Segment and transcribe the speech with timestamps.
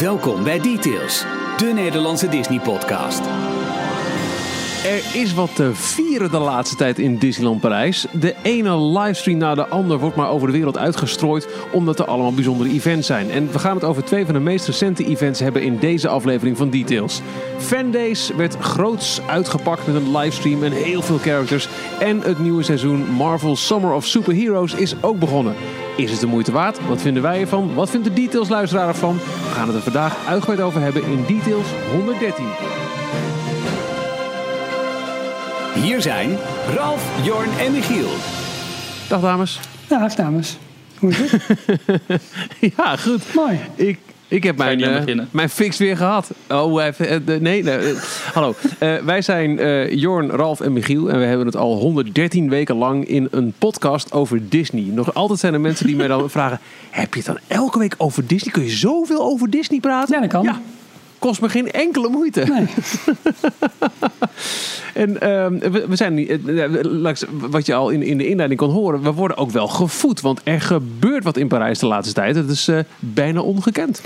[0.00, 1.24] Welkom bij Details,
[1.56, 3.45] de Nederlandse Disney-podcast.
[4.86, 8.06] Er is wat te vieren de laatste tijd in Disneyland Parijs.
[8.12, 12.34] De ene livestream na de ander wordt maar over de wereld uitgestrooid, omdat er allemaal
[12.34, 13.30] bijzondere events zijn.
[13.30, 16.56] En we gaan het over twee van de meest recente events hebben in deze aflevering
[16.56, 17.20] van Details.
[17.58, 21.68] Fan Days werd groots uitgepakt met een livestream en heel veel characters.
[22.00, 25.54] En het nieuwe seizoen Marvel Summer of Superheroes is ook begonnen.
[25.96, 26.86] Is het de moeite waard?
[26.88, 27.74] Wat vinden wij ervan?
[27.74, 29.16] Wat vindt de Details luisteraar ervan?
[29.16, 32.46] We gaan het er vandaag uitgebreid over hebben in Details 113.
[35.82, 36.36] Hier zijn
[36.76, 38.08] Ralf, Jorn en Michiel.
[39.08, 39.60] Dag dames.
[39.88, 40.58] Dag dames.
[40.98, 41.42] Hoe is het?
[42.76, 43.34] Ja, goed.
[43.34, 43.60] Mooi.
[43.74, 46.30] Ik, ik heb mijn, eh, mijn fix weer gehad.
[46.50, 47.62] Oh, even, eh, de- nee.
[47.62, 47.96] nee eh,
[48.32, 48.54] hallo.
[48.78, 51.10] Eh, wij zijn eh, Jorn, Ralf en Michiel.
[51.10, 54.82] En we hebben het al 113 weken lang in een podcast over Disney.
[54.82, 56.60] Nog altijd zijn er mensen die mij dan vragen...
[56.90, 58.52] Heb je het dan elke week over Disney?
[58.52, 60.14] Kun je zoveel over Disney praten?
[60.14, 60.42] Ja, dat kan.
[60.42, 60.60] Ja.
[61.26, 62.44] Kost me geen enkele moeite.
[62.44, 62.66] Nee.
[64.94, 68.70] En ehm, we, we zijn niet, eh, wat je al in, in de inleiding kon
[68.70, 70.20] horen, we worden ook wel gevoed.
[70.20, 72.36] Want er gebeurt wat in Parijs de laatste tijd.
[72.36, 74.00] Het is eh, bijna ongekend.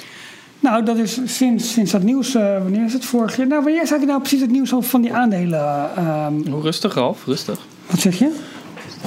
[0.61, 3.47] Nou, dat is sinds, sinds dat nieuws, eh, wanneer is het vorig jaar?
[3.47, 5.91] Nou, wanneer zag je nou precies het nieuws over van die aandelen?
[5.97, 7.25] ehm, Hoe rustig, Ralf?
[7.27, 7.59] Rustig.
[7.87, 8.33] wat zeg je?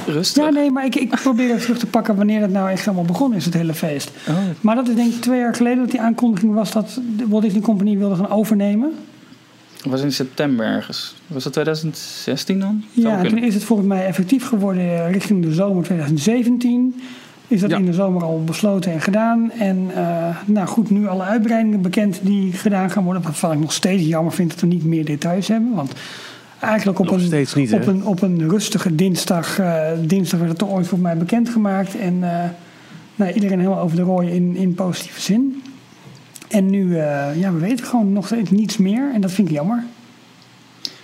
[0.05, 0.43] Rustig.
[0.43, 3.05] Ja, nee, maar ik, ik probeer even terug te pakken wanneer het nou echt allemaal
[3.05, 4.11] begonnen is, het hele feest.
[4.29, 4.35] Oh.
[4.61, 7.43] Maar dat is denk ik twee jaar geleden dat die aankondiging was dat de Walt
[7.43, 8.91] Disney Company wilde gaan overnemen.
[9.81, 11.15] Het was in september ergens.
[11.27, 12.83] Was dat 2016 dan?
[12.95, 17.01] Zou Ja, en toen is het volgens mij effectief geworden eh, richting de zomer 2017.
[17.47, 17.77] Is dat Ja.
[17.77, 19.51] in de zomer al besloten en gedaan.
[19.51, 23.23] En eh, nou goed, nu alle uitbreidingen bekend die gedaan gaan worden.
[23.23, 25.73] Waarvan ik nog steeds jammer vind dat we niet meer details hebben.
[25.73, 25.93] Want
[26.63, 27.77] eigenlijk op, Nog een, steeds niet, hè?
[27.77, 31.97] op, een, op een rustige dinsdag, eh, dinsdag werd het toch ooit voor mij bekendgemaakt.
[31.97, 32.49] En eh,
[33.15, 35.61] nou, iedereen helemaal over de rooien in, in positieve zin.
[36.53, 39.11] En nu, eh, ja, we weten gewoon nog steeds niets meer.
[39.13, 39.83] En dat vind ik jammer.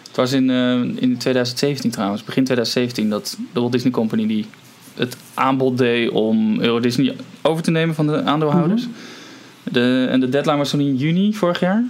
[0.07, 4.45] Het was in, eh, in 2017 trouwens, begin 2017, dat de Walt Disney Company die
[4.95, 8.81] het aanbod deed om Euro Disney over te nemen van de aandeelhouders.
[8.81, 9.73] Mhm.
[9.73, 11.83] de, en de deadline was toen in juni vorig jaar.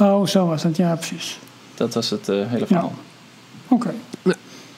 [0.00, 0.76] Oh, zo was dat.
[0.76, 1.38] Ja, precies.
[1.74, 2.92] Dat was het eh, hele verhaal.
[3.68, 3.94] Oké.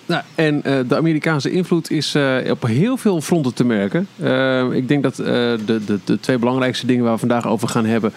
[0.09, 4.09] Nou, en eh, de Amerikaanse invloed is eh, op heel veel fronten te merken.
[4.17, 7.85] Eh, ik denk dat de, de, de twee belangrijkste dingen waar we vandaag over gaan
[7.85, 8.13] hebben...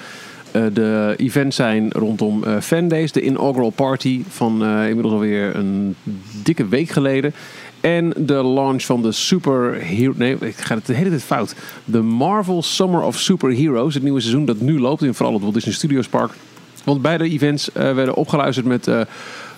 [0.52, 5.96] de events zijn rondom eh Fan Days, de inaugural party van inmiddels alweer een
[6.44, 7.34] dikke week geleden.
[7.82, 10.14] En de launch van de Superhero...
[10.16, 11.56] Nee, ik ga het de hele tijd fout.
[11.86, 15.54] De Marvel Summer of Superheroes, het nieuwe seizoen dat nu loopt in vooral het Walt
[15.54, 16.32] Disney Studios Park.
[16.84, 18.88] Want beide events werden opgeluisterd met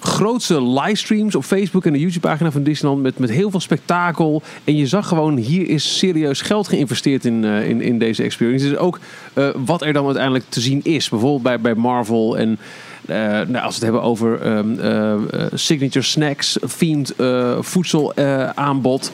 [0.03, 3.01] grootste livestreams op Facebook en de YouTube-pagina van Disneyland.
[3.03, 4.41] Met, met heel veel spektakel.
[4.63, 8.69] En je zag gewoon, hier is serieus geld geïnvesteerd in, eh, in, in deze experience.
[8.69, 8.99] Dus ook
[9.33, 11.09] eh, wat er dan uiteindelijk te zien is.
[11.09, 12.57] Bijvoorbeeld bij, bij Marvel en...
[13.05, 15.19] eh, nou, als we het hebben over ehm, eh, eh,
[15.53, 19.11] signature snacks, themed eh, voedselaanbod,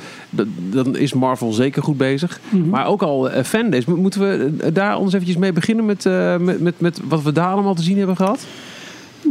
[0.70, 2.40] dan is Marvel zeker goed bezig.
[2.70, 3.86] Maar ook al uh, fandays.
[3.86, 6.04] Mo- Moeten we daar ons eventjes mee beginnen met,
[6.40, 8.46] met, met, met wat we daar allemaal te zien hebben gehad?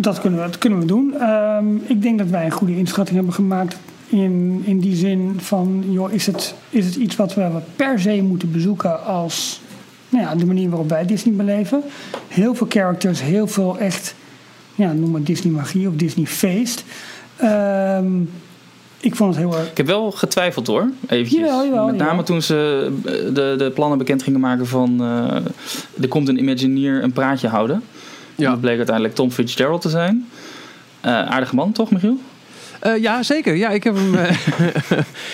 [0.01, 1.15] Dat kunnen we, dat kunnen we doen.
[1.21, 3.77] Ehm, ik denk dat wij een goede inschatting hebben gemaakt.
[4.09, 8.23] In, in die zin van, joh, is het, is het iets wat we per se
[8.23, 9.61] moeten bezoeken als
[10.09, 11.83] nou ja, de manier waarop wij Disney beleven?
[12.29, 14.15] Heel veel characters, heel veel echt,
[14.75, 16.85] ja, noem maar Disney magie of Disney feest.
[17.37, 18.21] Ehm,
[19.01, 19.71] ik vond het heel erg.
[19.71, 21.41] Ik heb wel getwijfeld hoor, eventjes.
[21.41, 22.25] Jawel, jawel, Met name jawel.
[22.25, 25.01] toen ze eh, de, de plannen bekend gingen maken van...
[25.01, 27.83] eh, er komt een Imagineer een praatje houden.
[28.38, 28.50] Ja.
[28.50, 30.28] Dat bleek uiteindelijk Tom Fitzgerald te zijn.
[31.00, 32.19] Eh, aardige man toch, Michiel?
[32.81, 33.55] Eh, ja, zeker.
[33.55, 34.31] Ja, ik heb hem eh,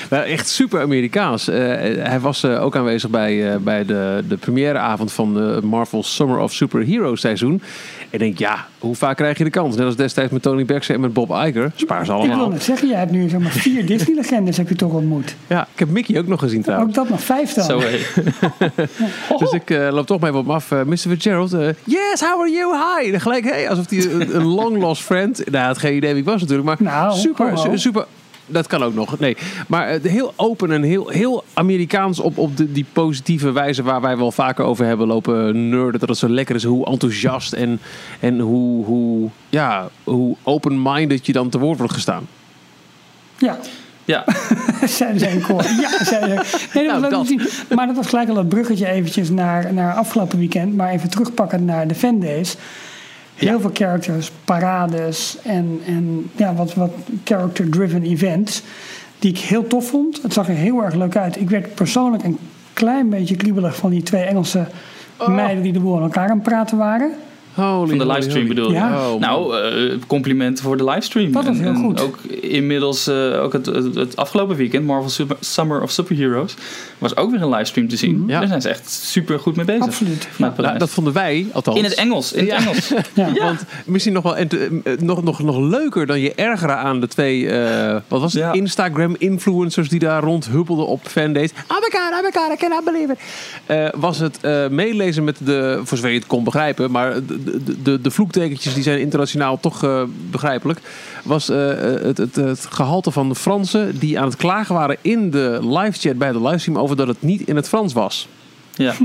[0.09, 1.49] wel echt super Amerikaans.
[1.49, 1.56] Eh,
[2.03, 6.38] hij was eh, ook aanwezig bij, eh, bij de, de premièreavond van de Marvel Summer
[6.38, 7.62] of Superhero seizoen.
[8.10, 9.77] En ik denk, ja, hoe vaak krijg je de kans?
[9.77, 11.72] Net als destijds met Tony Baxter en met Bob Iger.
[11.75, 12.49] Spaar ze Ik wil allemaal.
[12.49, 15.34] net zeggen, jij hebt nu zeg maar vier Disney-legendes heb je toch ontmoet.
[15.47, 16.88] Ja, ik heb Mickey ook nog gezien trouwens.
[16.88, 17.65] Ook dat nog vijf dan.
[17.65, 18.00] Zo hey.
[19.38, 20.71] Dus ik eh, loop toch maar even op af.
[20.72, 20.97] eh, Mr.
[20.97, 21.51] Fitzgerald,
[21.84, 22.77] yes, how are you?
[22.77, 23.13] Hi.
[23.13, 25.39] En gelijk, hey, alsof hij een, een long lost friend...
[25.39, 27.57] Nou, hij had geen idee wie ik was natuurlijk, maar Nou, super, hallo.
[27.57, 28.07] su- super...
[28.47, 29.36] Dat kan ook nog, nee.
[29.69, 33.83] Maar eh, heel open en heel, heel Amerikaans op, op de, die positieve wijze...
[33.83, 36.01] waar wij wel vaker over hebben lopen nerden.
[36.01, 37.81] Dat het zo lekker is, hoe enthousiast en,
[38.21, 42.27] en hoe, hoe, ja, hoe open-minded je dan te woord wordt gestaan.
[43.39, 43.59] Ja,
[44.04, 44.25] Ja,
[44.86, 45.63] zeiden ze koor.
[45.81, 46.66] Ja, zeiden ze.
[46.75, 47.21] Nee, dat Nou, was leuk dat.
[47.21, 47.77] om te zien.
[47.77, 50.77] Maar dat was gelijk al het bruggetje eventjes naar, naar afgelopen weekend.
[50.77, 52.21] Maar even terugpakken naar de fan
[53.34, 56.92] Heel veel characters, parades en, en ja, wat, wat
[57.25, 58.63] character-driven events.
[59.19, 60.22] Die ik heel tof vond.
[60.22, 61.41] Het zag er heel erg leuk uit.
[61.41, 62.39] Ik werd persoonlijk een
[62.72, 64.66] klein beetje kriebelig van die twee Engelse
[65.27, 67.13] meiden die de boel aan elkaar aan het praten waren.
[67.54, 68.54] Holy, Van de holy, livestream holy.
[68.54, 68.77] bedoel je?
[68.78, 69.10] Ja.
[69.10, 71.33] Oh, nou, eh, complimenten voor de livestream.
[71.33, 72.01] Dat was En- heel goed.
[72.01, 76.54] Ook inmiddels, eh, ook het, het, het afgelopen weekend, Marvel Super, Summer of Superheroes,
[76.98, 78.24] was ook weer een livestream te zien.
[78.27, 78.39] Ja.
[78.39, 79.83] Daar zijn ze echt super goed mee bezig.
[79.83, 80.28] Absoluut.
[80.36, 80.54] Ja.
[80.56, 81.77] Nou, dat vonden wij, althans.
[81.78, 82.54] in het Engels, in Ja.
[82.56, 82.89] het Engels.
[83.15, 83.45] Ja.
[83.45, 87.00] Want misschien nog wel en te- eh, nog, nog, nog leuker dan je ergeren aan
[87.00, 88.42] de twee eh, wat was het?
[88.42, 88.53] Ja.
[88.53, 91.50] Instagram-influencers die daar rondhuppelden op fandates.
[91.68, 93.18] Oh my god, oh my god, I cannot believe it.
[93.66, 97.44] Eh, was het eh, meelezen met de, voor zover je het kon begrijpen, maar de,
[97.45, 100.81] de, de, de vloektekentjes die zijn internationaal toch eh, begrijpelijk.
[101.25, 101.67] Was eh,
[102.03, 105.99] het, het, het gehalte van de Fransen die aan het klagen waren in de live
[105.99, 108.29] chat bij de livestream over dat het niet in het Frans was.
[108.75, 108.95] Ja.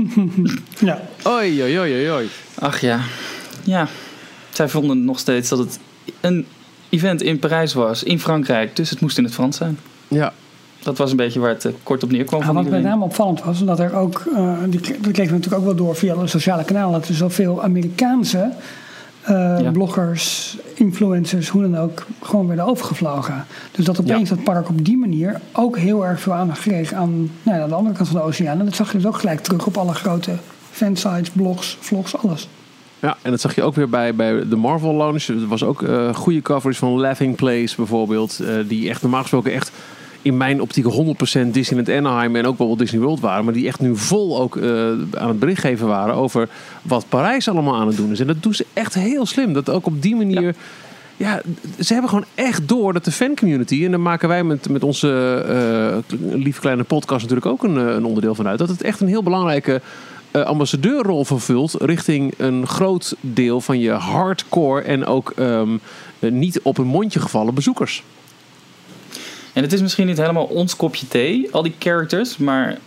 [0.78, 1.00] Ja.
[1.26, 2.28] Oei, oei, oei, oei.
[2.54, 3.00] Ach ja.
[3.64, 3.88] Ja.
[4.50, 5.78] Zij vonden nog steeds dat het
[6.20, 6.46] een
[6.88, 8.76] event in Parijs was, in Frankrijk.
[8.76, 9.78] Dus het moest in het Frans zijn.
[10.08, 10.32] Ja,
[10.82, 13.64] Dat was een beetje waar het eh, kort op neerkwam wat met name opvallend was,
[13.64, 16.64] dat er ook, eh, die, dat kreeg we natuurlijk ook wel door via de sociale
[16.64, 18.50] kanalen, dat er zoveel Amerikaanse
[19.20, 19.70] eh, Ja.
[19.70, 23.44] bloggers, influencers, hoe dan ook, gewoon werden overgevlogen.
[23.72, 27.30] Dus dat opeens dat park op die manier ook heel erg veel aandacht kreeg aan,
[27.42, 28.58] nou ja, aan de andere kant van de oceaan.
[28.58, 30.32] En dat zag je dus ook gelijk terug op alle grote
[30.70, 32.48] fansites, blogs, vlogs, alles.
[33.00, 35.24] Ja, en dat zag je ook weer bij, bij de Marvel Launch.
[35.26, 38.40] Er was ook eh goede coverage van Laughing Place bijvoorbeeld.
[38.40, 39.72] eh, die echt normaal gesproken echt
[40.22, 43.44] in mijn optiek 100% Disneyland Anaheim en ook wel Disney World waren.
[43.44, 46.48] Maar die echt nu vol ook eh, aan het bericht geven waren over
[46.82, 48.20] wat Parijs allemaal aan het doen is.
[48.20, 49.52] En dat doen ze echt heel slim.
[49.52, 50.54] Dat ook op die manier...
[51.16, 51.42] Ja.
[51.78, 53.84] ze hebben gewoon echt door dat de fancommunity...
[53.84, 57.94] en daar maken wij met, met onze eh, lieve kleine podcast natuurlijk ook een, eh,
[57.94, 58.58] een onderdeel van uit...
[58.58, 59.80] dat het echt een heel belangrijke
[60.32, 65.76] ambassadeurrol vervult richting een groot deel van je hardcore en ook ehm,
[66.18, 68.02] eh, niet op een mondje gevallen bezoekers.
[69.60, 72.78] En het is misschien niet helemaal ons kopje thee, al die characters, maar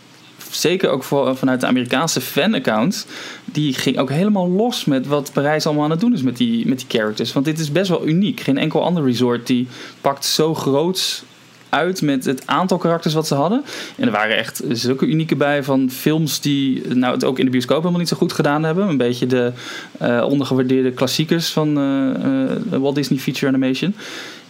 [0.51, 3.05] zeker ook voor, vanuit de Amerikaanse fan-accounts,
[3.45, 6.67] die ging ook helemaal los met wat Parijs allemaal aan het doen is met die,
[6.67, 7.33] met die characters.
[7.33, 8.39] Want dit is best wel uniek.
[8.39, 9.67] Geen enkel ander resort die
[10.01, 11.23] pakt zo groots
[11.69, 13.63] uit met het aantal karakters wat ze hadden.
[13.95, 17.51] En er waren echt zulke unieke bij van films die nou, het ook in de
[17.51, 18.87] bioscoop helemaal niet zo goed gedaan hebben.
[18.87, 19.51] Een beetje de
[19.97, 23.95] eh, ondergewaardeerde klassiekers van eh, Walt Disney Feature Animation.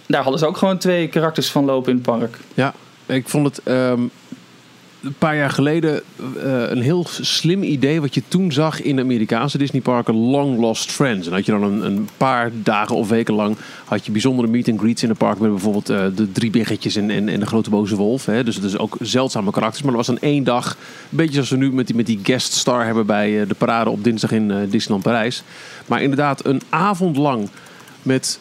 [0.05, 2.37] Daar hadden ze ook gewoon twee karakters van lopen in het park.
[2.53, 2.73] Ja,
[3.05, 4.01] ik vond het ehm,
[5.03, 9.01] een paar jaar geleden eh, een heel slim idee wat je toen zag in de
[9.01, 11.27] Amerikaanse Disneyparken, Long Lost Friends.
[11.27, 14.69] En had je dan een, een paar dagen of weken lang had je bijzondere meet
[14.69, 17.45] and greets in het park met bijvoorbeeld eh, de drie biggetjes en, en, en de
[17.45, 18.25] grote boze wolf.
[18.25, 18.43] Hè.
[18.43, 19.81] Dus het is ook zeldzame karakters.
[19.81, 20.77] Maar er was dan één dag,
[21.09, 23.55] een beetje zoals we nu met die, met die guest star hebben bij eh, de
[23.55, 25.43] parade op dinsdag in Disneyland Parijs.
[25.85, 27.49] Maar inderdaad een avond lang
[28.01, 28.39] met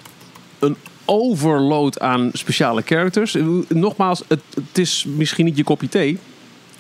[0.59, 3.35] een overload aan speciale characters.
[3.35, 6.19] Eh, Nogmaals, het, het is misschien niet je kopje thee.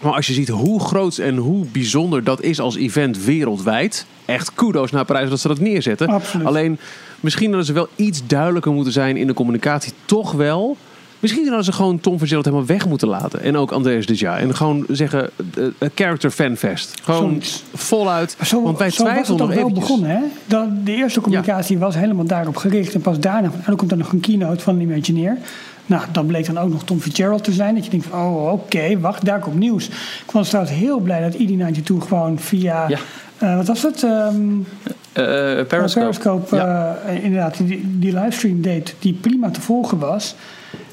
[0.00, 4.06] Maar als je ziet hoe groot en hoe bijzonder dat is als event wereldwijd.
[4.24, 6.08] Echt kudo's naar Parijs dat ze dat neerzetten.
[6.08, 6.46] Absoluut.
[6.46, 6.78] Alleen,
[7.20, 9.92] misschien hadden ze wel iets duidelijker moeten zijn in de communicatie.
[10.04, 10.76] Toch wel.
[11.22, 13.42] Misschien hadden ze gewoon Tom Verzeilend helemaal weg moeten laten.
[13.42, 14.38] En ook Andreas Deja.
[14.38, 17.00] En gewoon zeggen, eh, eh, character fanfest.
[17.02, 17.42] Gewoon
[17.74, 18.36] voluit.
[18.44, 20.20] Zo, want wij zo was het twijfelden ook nog wel begonnen, hè?
[20.46, 22.94] Dat, de eerste communicatie was helemaal daarop gericht.
[22.94, 25.38] En pas daarna, en dan komt er nog een keynote van een Imagineer.
[25.86, 27.74] Nou, dat bleek dan ook nog Tom Fitzgerald te zijn.
[27.74, 29.88] Dat je denkt van, oh, oké, wacht, daar komt nieuws.
[30.26, 32.88] Ik was trouwens heel blij dat ID92 gewoon via...
[32.88, 32.98] Ja.
[33.38, 34.02] eh, wat was het?
[34.02, 34.60] Ehm
[35.12, 35.24] Eh,
[35.66, 36.00] Periscope.
[36.00, 40.34] Periscope eh, inderdaad, die, die livestream deed, die prima te volgen was.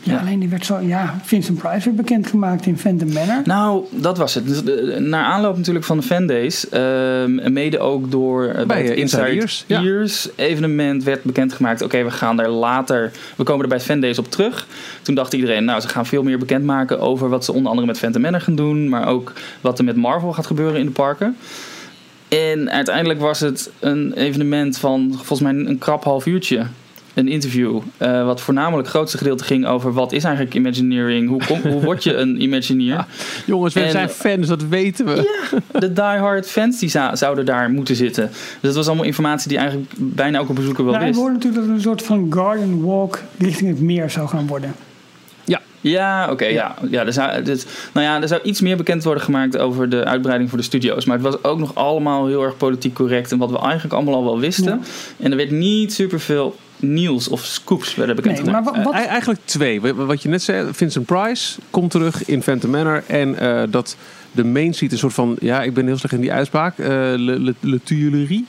[0.10, 3.42] Ja, alleen die werd zo, ja, Vincent Price werd bekendgemaakt in Phantom Manor.
[3.44, 4.48] Nou, dat was het.
[4.48, 8.82] Dus, eh, naar aanloop natuurlijk van de fandays, ehm, en mede ook door eh, bij,
[8.82, 9.82] eh, het Inside Inside Ears, ja.
[9.82, 11.82] Ears evenement werd bekendgemaakt.
[11.82, 14.68] Oké, we gaan daar later, we komen er bij fandays op terug.
[15.02, 17.98] Toen dacht iedereen, nou, ze gaan veel meer bekendmaken over wat ze onder andere met
[17.98, 21.38] Phantom Manor gaan doen, maar ook wat er met Marvel gaat gebeuren in de parken.
[22.28, 26.66] En uiteindelijk was het een evenement van volgens mij een krap half uurtje.
[27.20, 31.42] Een interview, eh, wat voornamelijk het grootste gedeelte ging over wat is eigenlijk Imagineering, hoe,
[31.46, 33.06] kom, hoe word je een Imagineer.
[33.46, 35.48] Jongens, we En- zijn fans, dat weten we.
[35.80, 38.28] de diehard fans die za- zouden daar moeten zitten.
[38.30, 41.20] Dus dat was allemaal informatie die eigenlijk bijna elke bezoeker wel Nou, ik wist.
[41.22, 44.76] hoorde natuurlijk dat het een soort van garden walk richting het meer zou gaan worden.
[45.82, 46.76] Ja, oké, ja.
[46.90, 50.04] ja, er zou, dit, nou ja, er zou iets meer bekend worden gemaakt over de
[50.06, 51.06] uitbreiding voor de studio's.
[51.06, 53.32] Maar het was ook nog allemaal heel erg politiek correct.
[53.32, 54.64] En wat we eigenlijk allemaal al wel wisten.
[54.66, 54.80] Ja.
[55.26, 58.78] En er werd niet superveel nieuws of scoops werden bekend Nee, maar gemaakt.
[58.78, 59.82] wa- wat, Eh, eigenlijk twee.
[59.82, 63.04] Wa- Wat je net zei, Vincent Price komt terug in Phantom Manor.
[63.08, 63.96] En eh, dat
[64.32, 65.38] de Main Street een soort van...
[65.40, 66.78] Ja, ik ben heel slecht in die uitspraak.
[66.78, 68.42] eh le, le, le Tuileries.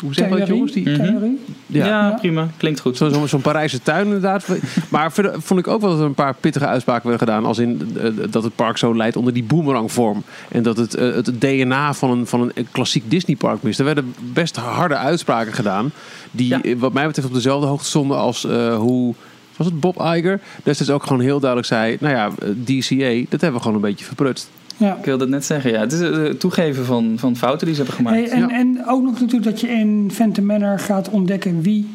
[0.00, 0.72] Hoe zeg je dat, jongens?
[0.72, 1.24] Die, Mhm.
[1.66, 1.86] Ja, ja.
[1.86, 2.10] Ja.
[2.10, 2.48] prima.
[2.56, 2.96] Klinkt goed.
[2.96, 4.46] Zo- Zo'n zo'n Parijse tuin inderdaad.
[4.88, 7.44] Maar verder vond ik ook wel dat er een paar pittige uitspraken werden gedaan.
[7.44, 10.22] Als in eh, dat het park zo leidt onder die boomerangvorm.
[10.48, 13.78] En dat het eh, het DNA van een, van een klassiek Disneypark mist.
[13.78, 15.90] Er werden best harde uitspraken gedaan.
[16.30, 16.62] Die Ja.
[16.62, 19.14] eh, wat mij betreft op dezelfde hoogte stonden als eh, hoe...
[19.56, 20.40] Was het Bob Iger?
[20.62, 21.96] Destijds ook gewoon heel duidelijk zei...
[22.00, 24.50] Nou ja, eh, DCA, dat hebben we gewoon een beetje verprutst.
[24.76, 24.96] Ja.
[24.96, 25.80] Ik wilde het net zeggen, ja.
[25.80, 28.30] Het is het toegeven van, van fouten die ze hebben gemaakt.
[28.30, 28.50] Hey, en, Ja.
[28.50, 31.88] en ook nog natuurlijk dat je in Phantom Manor gaat ontdekken wie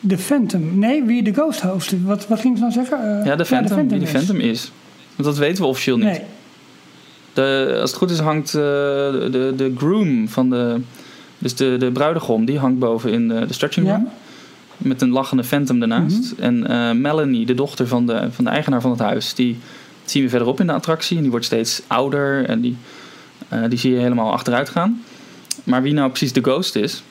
[0.00, 0.78] de Phantom...
[0.78, 2.02] Nee, wie de Ghost host.
[2.02, 3.20] Wat, wat ging ze nou zeggen?
[3.20, 4.10] Eh, ja, de Phantom, wie die is.
[4.10, 4.72] Phantom is.
[5.16, 6.06] Want dat weten we officieel niet.
[6.06, 6.22] Nee.
[7.32, 10.80] De, als het goed is hangt eh, de, de groom van de...
[11.38, 14.04] Dus de, de bruidegom, die hangt boven in de, de stretching room.
[14.04, 14.12] Ja.
[14.76, 16.32] Met een lachende Phantom ernaast.
[16.36, 16.42] Mhm.
[16.42, 19.34] En eh, Melanie, de dochter van de, van de eigenaar van het huis...
[19.34, 19.58] die
[20.10, 21.16] zien we verderop in de attractie.
[21.16, 22.44] En die wordt steeds ouder.
[22.44, 22.76] En die,
[23.48, 25.02] eh, die zie je helemaal achteruit gaan.
[25.64, 27.02] Maar wie nou precies de ghost is...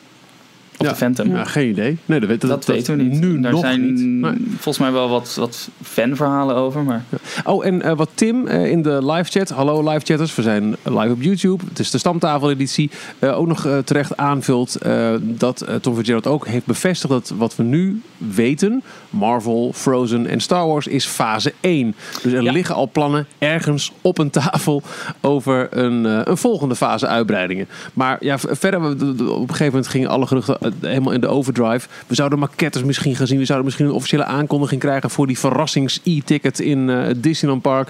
[0.80, 0.92] Of Ja.
[0.92, 1.30] de Phantom...
[1.36, 1.98] Ja, geen idee.
[2.06, 3.20] Nee, dat, weet- Dat, weten we niet.
[3.20, 4.00] Nu Daar nog zijn niet.
[4.06, 4.34] Nee.
[4.50, 6.84] volgens mij wel wat, wat fanverhalen over.
[6.84, 7.04] Maar
[7.46, 10.76] Oh, en eh, wat Tim eh, in de live chat, hallo live chatters, we zijn
[10.84, 14.78] live op YouTube, het is de stamtafeleditie, eh ook nog terecht aanvult
[15.22, 20.68] dat Tom Fitzgerald ook heeft bevestigd dat wat we nu weten, Marvel, Frozen en Star
[20.68, 21.96] Wars, is fase 1.
[22.24, 22.52] Dus er Ja.
[22.52, 24.82] liggen al plannen ergens op een tafel
[25.22, 27.68] over een, een volgende fase uitbreidingen.
[27.94, 31.88] Maar ja, verder, op een gegeven moment gingen alle geruchten helemaal in de overdrive.
[32.08, 35.40] We zouden maquettes misschien gaan zien, we zouden misschien een officiële aankondiging krijgen voor die
[35.40, 37.90] verrassings-e-ticket in eh, het Disneyland Park.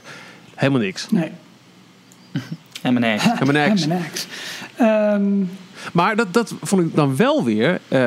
[0.56, 1.12] Helemaal niks.
[1.12, 1.32] Nee.
[2.84, 3.24] M&X.
[3.86, 4.28] M&X.
[4.76, 5.44] Ehm,
[5.94, 7.80] Maar dat, dat vond ik dan wel weer.
[7.88, 8.00] eh,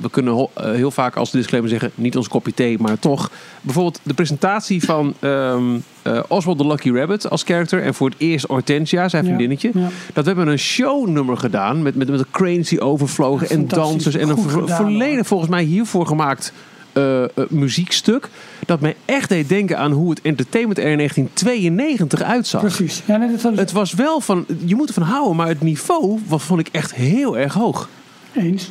[0.00, 3.30] we kunnen eh, heel vaak als disclaimer zeggen: niet ons kopje thee, maar toch.
[3.60, 7.82] Bijvoorbeeld de presentatie van ehm, eh, Oswald the Lucky Rabbit als character.
[7.82, 9.70] En voor het eerst Hortensia, zijn vriendinnetje.
[9.74, 9.88] ja.
[10.12, 11.82] Dat we hebben een shownummer gedaan.
[11.82, 14.14] Met, met, met de cranes die overvlogen en dansers.
[14.14, 15.24] En een gedaan, volledig hoor.
[15.24, 16.52] volgens mij hiervoor gemaakt
[16.92, 18.28] eh, eh, muziekstuk.
[18.66, 22.60] Dat mij echt deed denken aan hoe het entertainment er in 1992 uitzag.
[22.60, 23.02] Precies.
[23.04, 26.42] Ja, nee, dat Het was wel van, je moet ervan houden, maar het niveau wat
[26.42, 27.88] vond ik echt heel erg hoog.
[28.34, 28.70] eens.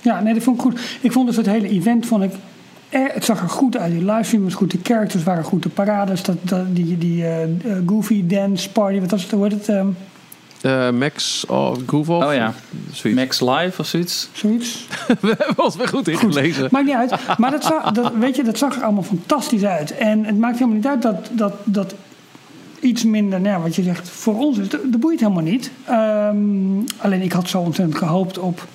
[0.00, 0.80] Ja, nee, dat vond ik goed.
[1.00, 2.32] Ik vond dus het hele event, vond ik,
[2.88, 3.92] het zag er goed uit.
[3.92, 7.48] Die livestream was goed, de characters waren goed, de parades, dat, dat, die, die eh,
[7.86, 9.86] Goofy Dance Party, wat was het, hoe heet het, ehm,
[10.62, 12.26] Eh, Max of Google.
[12.26, 12.54] Oh ja.
[12.92, 13.20] Zoiets.
[13.20, 14.28] Max Live of zoiets.
[14.32, 14.86] zoiets.
[15.20, 16.68] We hebben ons weer goed ingelezen.
[16.70, 17.38] Maakt niet uit.
[17.38, 19.96] Maar dat zag, dat, weet je, dat zag er allemaal fantastisch uit.
[19.96, 21.94] En het maakt helemaal niet uit dat, dat, dat
[22.80, 24.68] iets minder, nou, ja, wat je zegt, voor ons is.
[24.68, 25.70] Dat, dat boeit helemaal niet.
[25.84, 26.36] Ehm,
[26.96, 28.66] alleen ik had zo ontzettend gehoopt op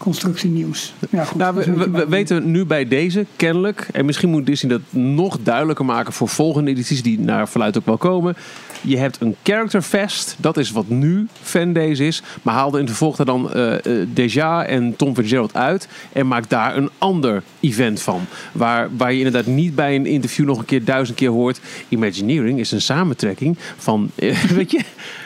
[0.00, 0.94] constructienieuws.
[1.10, 4.80] Ja, goed, Nou, we, we- weten nu bij deze kennelijk, en misschien moet Disney dat
[5.02, 8.36] nog duidelijker maken voor volgende edities die naar verluid ook wel komen.
[8.82, 13.16] Je hebt een character fest, dat is wat nu fandays is, maar haalde in vervolg
[13.16, 18.02] daar dan eh eh, Deja en Tom Fitzgerald uit en maak daar een ander event
[18.02, 18.20] van.
[18.52, 21.60] Waar, waar je inderdaad niet bij een interview nog een keer duizend keer hoort.
[21.88, 24.80] Imagineering is een samentrekking van, eh, weet je,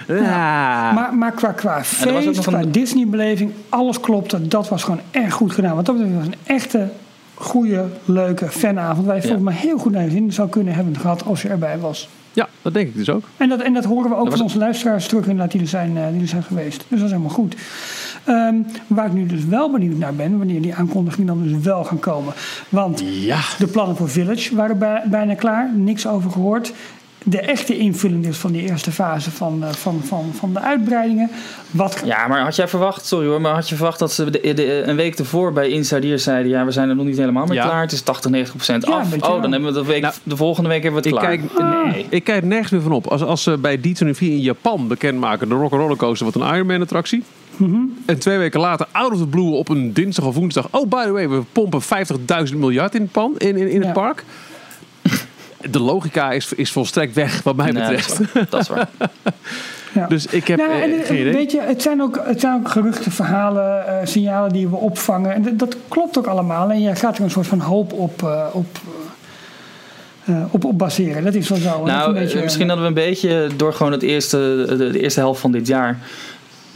[0.09, 0.95] ah.
[0.95, 4.49] Maar, maar qua, qua feest, qua een- Disney-beleving, alles klopte.
[4.49, 5.75] Dat was gewoon echt goed gedaan.
[5.75, 6.89] Want dat was een echte,
[7.35, 9.07] goede, leuke fanavond.
[9.07, 9.29] Waar je Ja.
[9.29, 12.09] volgens mij heel goed naar je zin zou kunnen hebben gehad als je erbij was.
[12.33, 13.25] Ja, dat denk ik dus ook.
[13.37, 15.97] En dat, en dat horen we ook van onze luisteraars terug inderdaad die er zijn,
[15.97, 16.77] eh, die er zijn geweest.
[16.89, 17.55] Dus dat is helemaal goed.
[18.25, 18.55] Ehm,
[18.87, 21.99] waar ik nu dus wel benieuwd naar ben, wanneer die aankondigingen dan dus wel gaan
[21.99, 22.33] komen.
[22.69, 23.39] Want Ja.
[23.59, 26.73] de plannen voor Village waren bij- bijna klaar, niks over gehoord.
[27.27, 31.31] De echte invulling dus van die eerste fase van, eh, van, van, van de uitbreidingen.
[31.71, 34.55] Wat, Ja, maar had jij verwacht, sorry hoor, maar had je verwacht dat ze de,
[34.55, 37.57] de- een week ervoor bij Insider zeiden: ja, we zijn er nog niet helemaal mee
[37.57, 37.65] Ja.
[37.65, 37.81] klaar.
[37.81, 39.13] Het is 80, 90 procent af.
[39.15, 39.41] Oh, wel.
[39.41, 41.39] dan hebben we de, week, Nou, de volgende week hebben we het Ik klaar.
[41.39, 42.07] kijk, nee.
[42.09, 43.07] ik kijk nergens meer van op.
[43.07, 47.23] Als, als ze bij D24 in Japan bekendmaken de Rock'n'Roller Coaster wat een Ironman attractie.
[48.07, 50.69] En twee weken later, out of the blue, op een dinsdag of woensdag.
[50.71, 51.81] Oh, by the way, we pompen
[52.53, 53.93] 50.000 miljard in het, pan, in, in, in het Ja.
[53.93, 54.25] park.
[55.71, 58.21] De logica is, is volstrekt weg, wat mij Nee, dat, betreft.
[58.21, 58.47] is waar.
[58.51, 58.89] dat is waar.
[59.95, 60.07] ja.
[60.07, 61.33] Dus ik heb Nou, eh, en, geen idee.
[61.33, 65.35] Weet je, het zijn ook, het zijn ook geruchten, verhalen, eh, signalen die we opvangen.
[65.35, 66.71] En dat, dat klopt ook allemaal.
[66.71, 68.67] En je gaat er een soort van hoop op, eh, op,
[70.25, 71.25] eh, op, op baseren.
[71.25, 71.69] Dat is wel zo.
[71.69, 74.91] Dat Nou, een beetje, eh, misschien hadden we een beetje door gewoon het eerste, de,
[74.91, 75.99] de eerste helft van dit jaar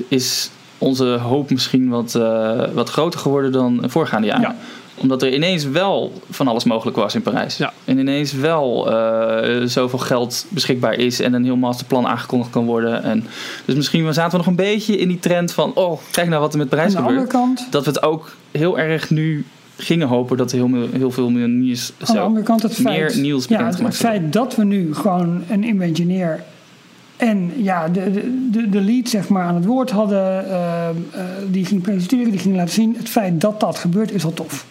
[0.08, 4.42] is onze hoop misschien wat, eh, wat groter geworden dan voorgaande jaren.
[4.42, 4.56] Ja.
[5.00, 7.56] Omdat er ineens wel van alles mogelijk was in Parijs.
[7.56, 7.72] Ja.
[7.84, 13.02] En ineens wel eh, zoveel geld beschikbaar is en een heel masterplan aangekondigd kan worden.
[13.02, 13.24] En
[13.64, 16.52] dus misschien zaten we nog een beetje in die trend van, oh, kijk nou wat
[16.52, 17.44] er met Parijs aan de andere gebeurt.
[17.56, 19.44] kant, Dat we het ook heel erg nu
[19.76, 22.78] gingen hopen dat er heel, veel- heel veel meer nieuws, aan de andere kant het
[22.84, 26.42] meer feit, nieuws ja, het, feit dat we nu gewoon een Imagineer
[27.16, 28.10] En ja, de,
[28.50, 30.94] de- de, lead zeg maar aan het woord hadden, eh, eh,
[31.50, 32.94] die ging presenteren, die ging laten zien.
[32.98, 34.66] Het feit dat dat gebeurt is al tof.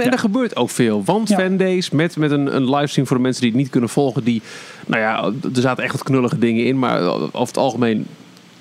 [0.00, 1.04] En, er gebeurt ook veel.
[1.04, 4.24] Want fandays met, met een, een livestream voor de mensen die het niet kunnen volgen.
[4.24, 4.42] Die,
[4.86, 5.24] nou ja,
[5.54, 6.78] er zaten echt wat knullige dingen in.
[6.78, 8.06] Maar over het algemeen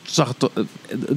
[0.03, 1.15] zag het eh, eh,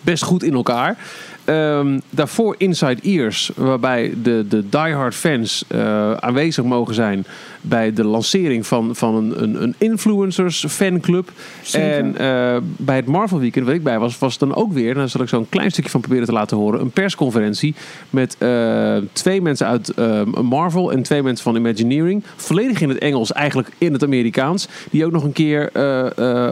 [0.00, 0.96] best goed in elkaar.
[1.44, 7.26] Ehm, daarvoor Inside Ears, waarbij de, de diehard fans eh, aanwezig mogen zijn
[7.66, 11.30] bij de lancering van, van een, een, een influencers fanclub.
[11.62, 11.92] Zeker.
[11.92, 14.94] En eh, bij het Marvel Weekend, waar ik bij was, was het dan ook weer,
[14.94, 17.74] daar zal ik zo een klein stukje van proberen te laten horen, een persconferentie
[18.10, 22.24] met eh, twee mensen uit eh, Marvel en twee mensen van Imagineering.
[22.36, 24.68] Volledig in het Engels, eigenlijk in het Amerikaans.
[24.90, 25.70] Die ook nog een keer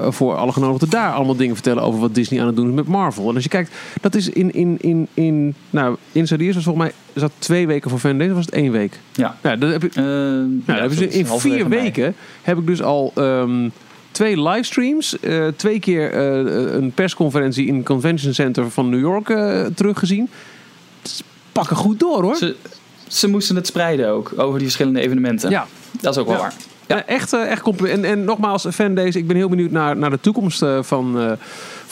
[0.09, 2.87] voor alle genodigden daar allemaal dingen vertellen over wat Disney aan het doen is met
[2.87, 3.29] Marvel.
[3.29, 6.85] En als je kijkt, dat is in, in, in, in nou, Inside Ears was volgens
[6.85, 8.99] mij, dat twee weken voor Fan Days of was het één week?
[9.13, 9.37] Ja.
[9.43, 11.81] Ja, dat heb ik, nou, ja, dan in vier mei.
[11.83, 13.69] weken heb ik dus al ehm,
[14.11, 19.29] twee livestreams, eh, twee keer eh, een persconferentie in het Convention Center van New York
[19.31, 20.31] eh, teruggezien.
[21.53, 22.37] Pakken goed door hoor.
[22.37, 22.57] Ze,
[23.07, 25.51] ze moesten het spreiden ook over die verschillende evenementen.
[25.51, 25.67] Ja,
[26.01, 26.43] Dat is ook wel Ja.
[26.43, 26.55] waar.
[26.87, 27.07] ja.
[27.07, 28.05] echt, echt compliment.
[28.05, 31.37] En, en nogmaals, fandays, ik ben heel benieuwd naar, naar de toekomst van.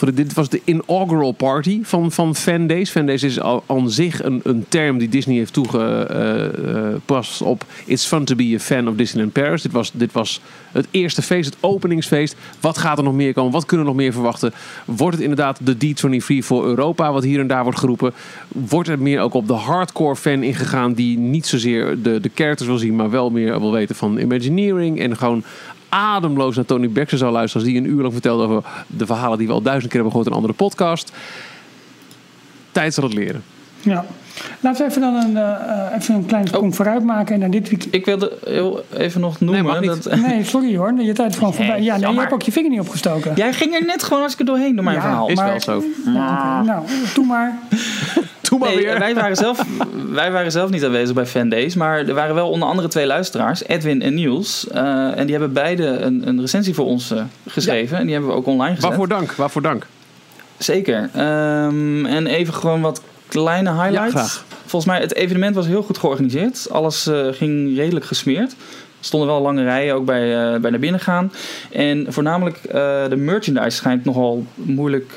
[0.01, 2.89] Eh, de, dit was de inaugural party van, van fandays.
[2.89, 8.25] Fandays is al aan zich een, een term die Disney heeft toegepast op It's fun
[8.25, 9.61] to be a fan of Disneyland Paris.
[9.61, 10.41] Dit was, dit was
[10.71, 12.35] het eerste feest, het openingsfeest.
[12.59, 13.51] Wat gaat er nog meer komen?
[13.51, 14.53] Wat kunnen we nog meer verwachten?
[14.85, 18.13] Wordt het inderdaad de D23 voor Europa, wat hier en daar wordt geroepen?
[18.47, 22.69] Wordt er meer ook op de hardcore fan ingegaan die niet zozeer de, de characters
[22.69, 25.43] wil zien, maar wel meer wil weten van Imagineering en gewoon
[25.91, 29.37] ademloos naar Tony Baxter zou luisteren als die een uur lang vertelde over de verhalen
[29.37, 31.11] die we al duizend keer hebben gehoord in een andere podcast.
[32.71, 33.43] Tijd zal het leren.
[33.81, 34.05] Ja.
[34.59, 37.69] Laten we even dan een, eh, even een klein sprong vooruit maken en naar dit
[37.69, 37.95] weekend.
[37.95, 39.81] Ik wilde heel even nog noemen.
[39.85, 41.81] dat, Nee, sorry hoor, je tijd is gewoon voorbij.
[41.81, 43.31] Ja, nee, je hebt ook je vinger niet opgestoken.
[43.35, 45.27] jij ging er net gewoon hartstikke doorheen door mijn Ja, verhaal.
[45.29, 45.83] Is maar- wel zo.
[46.05, 46.83] Nou, nou,
[47.13, 47.57] doe maar.
[48.49, 48.99] Doe maar Nee, weer.
[48.99, 49.65] wij, waren zelf,
[50.11, 53.63] wij waren zelf niet aanwezig bij Fandays, maar er waren wel onder andere twee luisteraars,
[53.67, 54.67] Edwin en Niels.
[54.67, 58.31] eh, en die hebben beide een, een recensie voor ons eh, geschreven en die hebben
[58.31, 58.89] we ook online gezet.
[58.89, 59.31] Waarvoor dank?
[59.31, 59.85] Waarvoor dank?
[60.57, 61.09] Zeker.
[61.13, 64.13] Ehm, en even gewoon wat kleine highlights.
[64.13, 64.45] Ja, graag.
[64.65, 66.67] Volgens mij, het evenement was heel goed georganiseerd.
[66.71, 68.51] Alles eh, ging redelijk gesmeerd.
[68.51, 71.31] Er stonden wel lange rijen ook bij, eh, bij naar binnen gaan.
[71.71, 75.11] En voornamelijk eh, de merchandise schijnt nogal moeilijk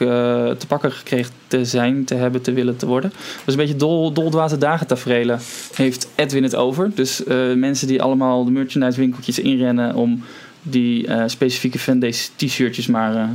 [0.58, 3.12] te pakken gekregen te zijn, te hebben, te willen, te worden.
[3.44, 5.40] Dus een beetje dol, doldwaze dagen tafereelen
[5.74, 6.90] heeft Edwin het over.
[6.94, 7.22] Dus
[7.54, 10.24] mensen die allemaal de merchandise winkeltjes inrennen om
[10.62, 13.28] die specifieke fandays t-shirtjes maar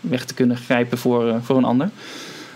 [0.00, 1.90] weg te kunnen grijpen voor, voor een ander.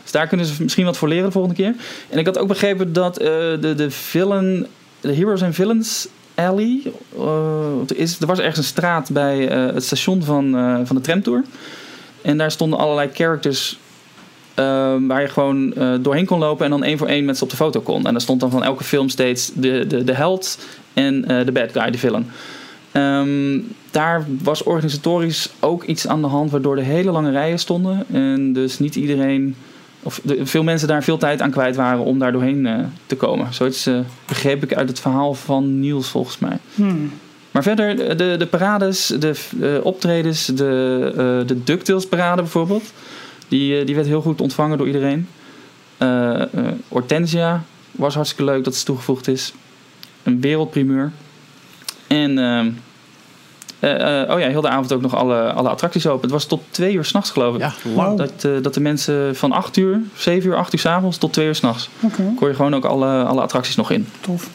[0.06, 1.74] Dus daar kunnen ze misschien wat voor leren de volgende keer.
[2.08, 3.26] En ik had ook begrepen dat eh,
[3.60, 4.66] de, de villain,
[5.00, 6.80] de Heroes and Villains Alley,
[7.18, 10.50] eh, is, er was ergens een straat bij eh, het station van,
[10.84, 11.44] van de tramtour.
[12.22, 13.78] En daar stonden allerlei characters
[14.54, 14.64] eh,
[15.06, 17.56] waar je gewoon doorheen kon lopen en dan één voor één met ze op de
[17.56, 18.06] foto kon.
[18.06, 20.58] En daar stond dan van elke film steeds de, de, de held
[20.92, 22.30] en de bad guy, de villain.
[22.92, 28.04] Ehm, daar was organisatorisch ook iets aan de hand waardoor er hele lange rijen stonden.
[28.12, 29.56] En dus niet iedereen,
[30.06, 33.16] of de, veel mensen daar veel tijd aan kwijt waren om daar doorheen eh, te
[33.16, 33.54] komen.
[33.54, 36.58] Zoiets eh, begreep ik uit het verhaal van Niels volgens mij.
[36.74, 37.12] Hmm.
[37.50, 42.92] Maar verder, de, de, de parades, de eh, optredens, de, de DuckTales parade bijvoorbeeld.
[43.48, 45.28] Die, die werd heel goed ontvangen door iedereen.
[46.88, 49.52] Hortensia was hartstikke leuk dat ze toegevoegd is.
[50.22, 51.12] Een wereldprimeur.
[52.06, 52.38] En
[53.80, 56.22] eh, eh, oh ja, heel de avond ook nog alle, alle attracties open.
[56.22, 57.60] Het was tot twee uur s'nachts geloof ik.
[57.60, 58.18] Ja, lang.
[58.18, 61.46] Dat, eh, dat de mensen van 8 uur, 7 uur, 8 uur s'avonds tot 2
[61.46, 61.88] uur s'nachts.
[62.00, 64.06] Oké, kon je gewoon ook alle, alle attracties nog in.
[64.20, 64.48] tof.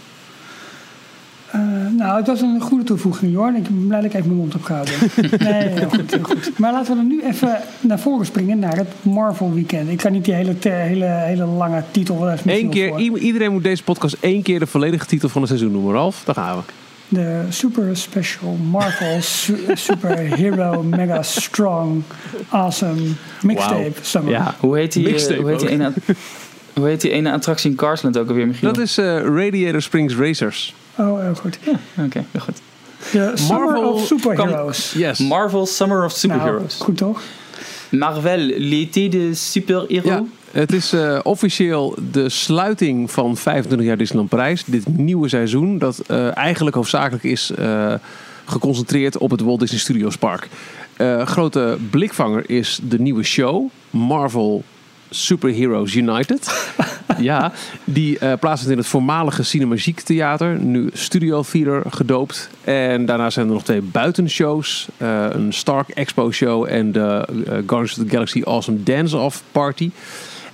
[1.51, 1.59] Eh,
[1.97, 3.53] nou, het was een goede toevoeging, hoor.
[3.55, 4.93] Ik ben blij dat ik even mijn mond heb gehouden.
[5.51, 6.51] nee, heel goed, heel goed.
[6.57, 9.89] Maar laten we dan nu even naar voren springen naar het Marvel Weekend.
[9.89, 13.51] Ik kan niet die hele, te- hele, hele lange titel wel even Eén keer, iedereen
[13.51, 16.21] moet deze podcast één keer de volledige titel van het seizoen noemen, Ralf.
[16.25, 16.63] Daar gaan we.
[17.13, 22.03] De Super Special Marvel su- Superhero Mega Strong
[22.49, 23.01] Awesome
[23.41, 23.91] Mixtape Wauw.
[24.01, 24.31] Summer.
[24.31, 25.93] Ja, Hoe heet die, eh, Mixtape hoe heet die, ene,
[26.73, 28.73] hoe heet die ene attractie in Carsland ook alweer, Michiel?
[28.73, 30.73] dat is eh, Radiator Springs Racers.
[30.97, 31.59] Oh, heel goed.
[32.05, 32.61] Oké, heel goed.
[33.11, 34.93] De Summer Marvel of Superheroes.
[34.93, 35.19] Yes.
[35.19, 36.75] Marvel Summer of Nou, Superheroes.
[36.79, 37.21] goed toch?
[37.89, 40.03] Marvel, l'été de super-héros.
[40.05, 44.63] Ja, het is eh, officieel de sluiting van 25 jaar Disneyland Parijs.
[44.65, 47.93] Dit nieuwe seizoen dat eh, eigenlijk hoofdzakelijk is eh,
[48.45, 50.47] geconcentreerd op het Walt Disney Studios Park.
[51.23, 54.63] Grote blikvanger is de nieuwe show Marvel
[55.09, 56.71] Superheroes United.
[57.17, 57.51] ja,
[57.83, 62.49] die uh, plaatsvindt in het voormalige Cinemagiek Theater, nu Studio Theater gedoopt.
[62.63, 67.43] En daarna zijn er nog twee buitenshows, uh, een Stark Expo Show en de uh,
[67.45, 69.91] Guardians of the Galaxy Awesome Dance-Off Party.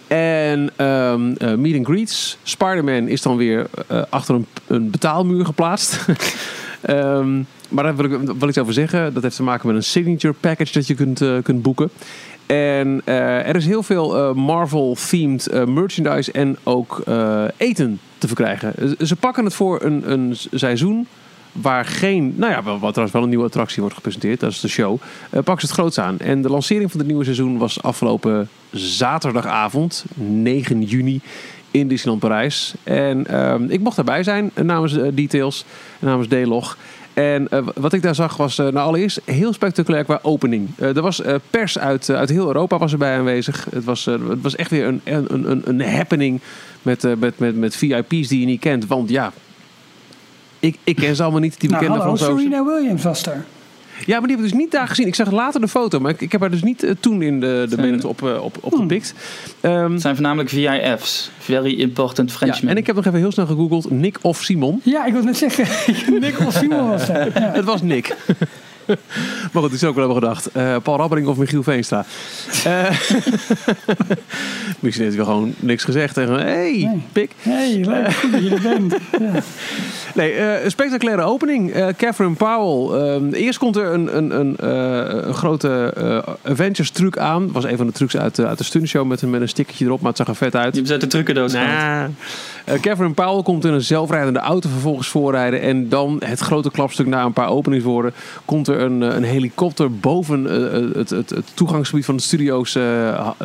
[0.07, 2.37] En um, meet and greets.
[2.43, 3.69] Spider-Man is dan weer
[4.09, 6.05] achter een, een betaalmuur geplaatst.
[6.89, 9.13] um, maar daar wil ik wel iets over zeggen.
[9.13, 11.89] Dat heeft te maken met een signature package dat je kunt, uh, kunt boeken.
[12.45, 17.03] En er is heel veel Marvel-themed merchandise en ook
[17.57, 18.95] eten te verkrijgen.
[19.07, 21.07] Ze pakken het voor een, een seizoen
[21.61, 24.67] waar geen, nou ja, wat trouwens wel een nieuwe attractie wordt gepresenteerd, dat is de
[24.67, 26.19] show, uh, pakken ze het groots aan.
[26.19, 31.21] En de lancering van het nieuwe seizoen was afgelopen zaterdagavond, 9 juni,
[31.71, 32.73] in Disneyland Parijs.
[32.83, 35.65] En uh, ik mocht daarbij zijn namens uh, Details,
[35.99, 36.77] namens D-Log.
[37.13, 40.69] En wat ik daar zag was nou allereerst heel spectaculair qua opening.
[40.77, 43.67] Er was pers uit, uit heel Europa was erbij aanwezig.
[43.71, 46.41] Het was, het was echt weer een, een, een, een happening
[46.81, 48.87] met, met, met, met VIP's die je niet kent.
[48.87, 49.31] Want ja,
[50.59, 52.51] ik, ik ken ze allemaal niet, die bekende nou, hallo, Fransozen.
[52.51, 53.45] Serena Williams was er.
[54.05, 55.07] Ja, maar die heb ik dus niet daar gezien.
[55.07, 57.39] Ik zag later de foto, maar ik, ik heb haar dus niet uh, toen in
[57.39, 59.13] de, de minute op, uh, op, op gepikt.
[59.61, 61.31] Um, het zijn voornamelijk VIF's.
[61.37, 62.63] Very Important Frenchmen.
[62.63, 63.91] Ja, en ik heb nog even heel snel gegoogeld.
[63.91, 64.81] Nick of Simon.
[64.83, 65.65] Ja, ik wil net zeggen.
[66.19, 67.25] Nick of Simon was er.
[67.37, 67.51] Ja.
[67.51, 68.15] Het was Nick.
[69.51, 70.49] maar goed, ik zou ook wel hebben gedacht.
[70.57, 72.05] Uh, Paul Rabbering of Michiel Veenstra.
[72.67, 72.89] Uh,
[74.79, 76.17] misschien heeft hij gewoon niks gezegd.
[76.17, 77.01] En hey, nee.
[77.11, 77.31] pik.
[77.39, 78.95] Hey, leuk goed dat je er bent.
[79.19, 79.41] Ja.
[80.13, 81.75] Nee, uh, een spectaculaire opening.
[81.75, 82.99] Uh, Catherine Powell.
[83.31, 85.93] Uh, eerst komt er een, een, een, uh, een grote
[86.43, 87.51] Avengers truc aan.
[87.51, 89.99] was een van de trucs uit, uit de stuntshow met een, met een stickertje erop.
[89.99, 90.73] Maar het zag er vet uit.
[90.73, 92.05] Je hebt uit de trucendoos nah.
[92.67, 95.61] Catherine Powell komt in een zelfrijdende auto vervolgens voorrijden.
[95.61, 98.13] En dan het grote klapstuk na een paar openingswoorden.
[98.45, 100.43] Komt er een, een helikopter boven
[100.97, 103.35] het, het, het, toegangsgebied van de studio's ja,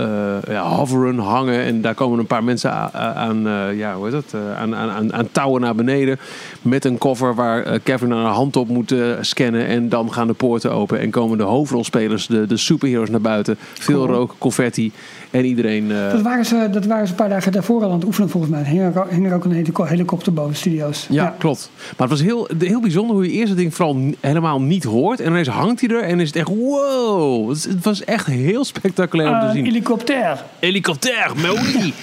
[0.63, 1.63] hoveren, hangen.
[1.63, 4.41] En daar komen een paar mensen aan, aan ja, hoe heet dat?
[4.57, 6.19] aan, aan, aan touwen naar beneden
[6.63, 9.67] met een koffer waar Kevin aan haar hand op moet scannen.
[9.67, 13.57] En dan gaan de poorten open en komen de hoofdrolspelers, de, de superheroes naar buiten.
[13.73, 14.17] Veel cool.
[14.17, 14.93] rook, confetti
[15.33, 15.91] en iedereen...
[15.91, 16.11] Uh...
[16.11, 18.53] Dat, waren ze, dat waren ze een paar dagen daarvoor al aan het oefenen volgens
[18.53, 18.63] mij.
[18.63, 21.07] Hing er, hing er ook een helikopter boven de studio's.
[21.11, 21.71] Ja, ja, klopt.
[21.77, 25.21] Maar het was heel, heel bijzonder hoe je eerst het ding vooral helemaal niet hoort.
[25.21, 27.49] En ineens hangt hij er en is het echt wow.
[27.49, 29.65] Het was echt heel spectaculair om te zien.
[29.65, 30.45] Helikopter.
[30.59, 31.95] Helikopter, mooi.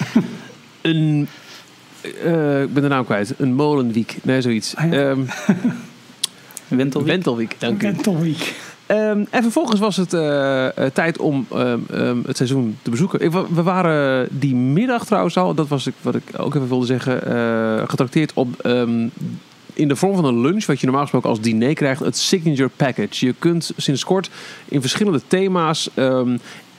[0.81, 1.27] een
[2.25, 3.33] uh, ik ben de naam kwijt.
[3.37, 4.17] Een molenwiek.
[4.21, 4.75] Nee, zoiets.
[4.75, 5.09] Ah, ja.
[5.09, 5.27] um,
[6.67, 7.07] Wentelwiek.
[7.07, 7.85] Wentelwiek, dank u.
[7.85, 8.55] Wentelwiek.
[8.91, 13.19] Um, en vervolgens was het uh, uh, tijd om um, um, het seizoen te bezoeken.
[13.21, 16.85] Ik, we waren die middag trouwens al, dat was ik, wat ik ook even wilde
[16.85, 18.67] zeggen, uh, getrakteerd op
[19.73, 22.69] in de vorm van een lunch, wat je normaal gesproken als diner krijgt, het signature
[22.75, 23.25] package.
[23.25, 24.29] Je kunt sinds kort
[24.65, 25.89] in verschillende thema's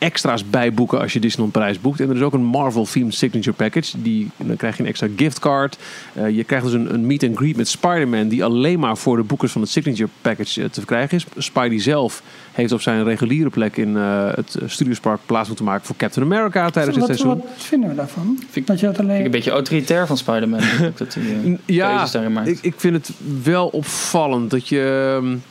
[0.00, 2.00] extra's bijboeken als je Disneyland Parijs boekt.
[2.00, 4.02] En er is ook een Marvel-themed signature package.
[4.02, 5.78] Die, dan krijg je een extra giftcard.
[6.16, 8.28] Uh, je krijgt dus een, een meet and greet met Spider-Man...
[8.28, 11.26] die alleen maar voor de boekers van het signature package uh, te verkrijgen is.
[11.36, 15.86] Spidey zelf heeft op zijn reguliere plek in uh, het Studiospark plaats moeten maken...
[15.86, 17.28] voor Captain America tijdens het seizoen.
[17.36, 18.38] Wat vinden we daarvan?
[18.50, 19.24] Vind dat je dat alleen...
[19.24, 20.60] Een beetje autoritair van Spider-Man.
[20.96, 22.08] dat hij, ja,
[22.44, 23.10] ik, ik vind het
[23.42, 25.14] wel opvallend dat je...
[25.22, 25.42] Um,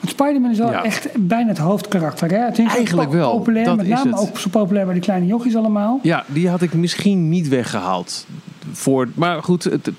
[0.00, 0.82] want Spider-Man is wel ja.
[0.84, 2.30] echt bijna het hoofdkarakter.
[2.30, 2.38] Hè?
[2.38, 3.36] Het is Eigenlijk wel.
[3.36, 4.18] Populair, dat met name het.
[4.18, 6.00] ook zo populair bij de kleine jochies allemaal.
[6.02, 8.26] Ja, die had ik misschien niet weggehaald.
[8.72, 9.90] Voor, maar goed, het,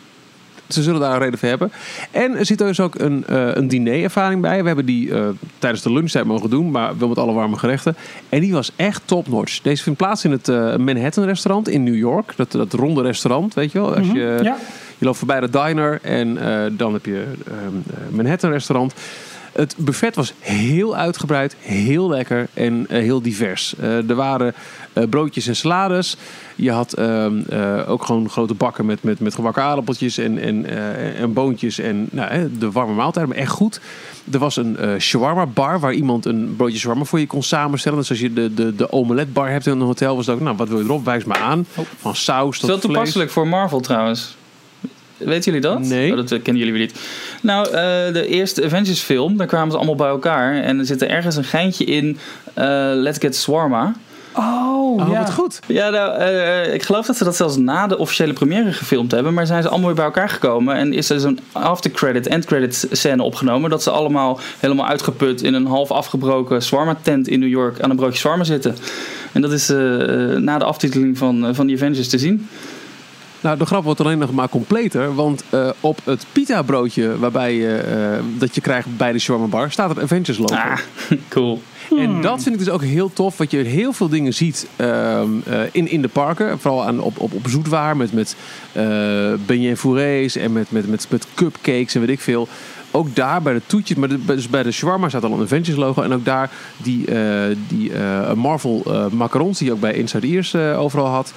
[0.69, 1.71] ze zullen daar een reden voor hebben.
[2.11, 4.61] En er zit dus ook een, uh, een dinerervaring bij.
[4.61, 7.95] We hebben die uh, tijdens de lunchtijd mogen doen, maar wel met alle warme gerechten.
[8.29, 9.61] En die was echt top-notch.
[9.61, 12.33] Deze vindt plaats in het uh, Manhattan restaurant in New York.
[12.35, 13.95] Dat, dat ronde restaurant, weet je wel.
[13.95, 14.57] Als je, ja.
[14.97, 16.37] je loopt voorbij de diner en
[16.77, 17.23] dan heb je
[18.09, 18.93] Manhattan restaurant.
[19.51, 23.73] Het buffet was heel uitgebreid, heel lekker en uh, heel divers.
[23.79, 24.53] Uh, er waren
[24.93, 26.17] uh, broodjes en salades.
[26.55, 26.99] Je had
[27.87, 30.65] ook gewoon grote bakken met, met, met gebakken aardappeltjes en, en,
[31.15, 33.79] en boontjes en nou, de warme maaltijd, maar echt goed.
[34.31, 37.97] Er was een shawarma bar waar iemand een broodje shawarma voor je kon samenstellen.
[37.99, 40.41] Dus als je de, de, de omelet bar hebt in een hotel, was het ook,
[40.41, 41.05] nou wat wil je erop?
[41.05, 41.65] Wijs maar aan.
[41.97, 44.37] Van saus tot Veel toepasselijk voor Marvel trouwens.
[45.19, 45.79] Weten jullie dat?
[45.79, 46.11] Nee.
[46.11, 46.99] Oh, dat kennen jullie weer niet.
[47.41, 47.73] Nou, uh,
[48.13, 50.61] de eerste Avengers film, daar kwamen ze allemaal bij elkaar.
[50.61, 52.15] En er zit er ergens een geintje in uh,
[52.93, 53.93] Let's Get Swarma.
[54.33, 55.19] Oh, oh ja.
[55.19, 55.59] wat goed.
[55.65, 59.33] Ja, nou, uh, ik geloof dat ze dat zelfs na de officiële première gefilmd hebben.
[59.33, 60.75] Maar zijn ze allemaal weer bij elkaar gekomen.
[60.75, 63.69] En is er zo'n aftercredit, endcredit scène opgenomen.
[63.69, 67.89] Dat ze allemaal helemaal uitgeput in een half afgebroken Swarma tent in New York aan
[67.89, 68.75] een broodje Swarma zitten.
[69.31, 69.67] En dat is
[70.37, 72.47] na de aftiteling van, van die Avengers te zien.
[73.41, 75.15] Nou, de grap wordt alleen nog maar completer.
[75.15, 79.47] Want eh, op het pita broodje waarbij je, eh, dat je krijgt bij de shawarma
[79.47, 80.53] bar staat het Avengers logo.
[80.53, 80.77] Ah,
[81.29, 81.61] cool.
[81.97, 83.37] En dat vind ik dus ook heel tof.
[83.37, 86.59] Wat je heel veel dingen ziet ehm, eh, in, in de parken.
[86.59, 88.35] Vooral aan, op, op, op zoetwaar met, met
[88.71, 92.47] eh beignet fourrés en met, met, met, met cupcakes en weet ik veel.
[92.91, 95.75] Ook daar bij de toetjes, maar de, dus bij de shawarma staat al een Avengers
[95.75, 96.01] logo.
[96.01, 100.27] En ook daar die, eh, die eh, Marvel eh, macarons die je ook bij Inside
[100.27, 101.33] Ears eh, overal had.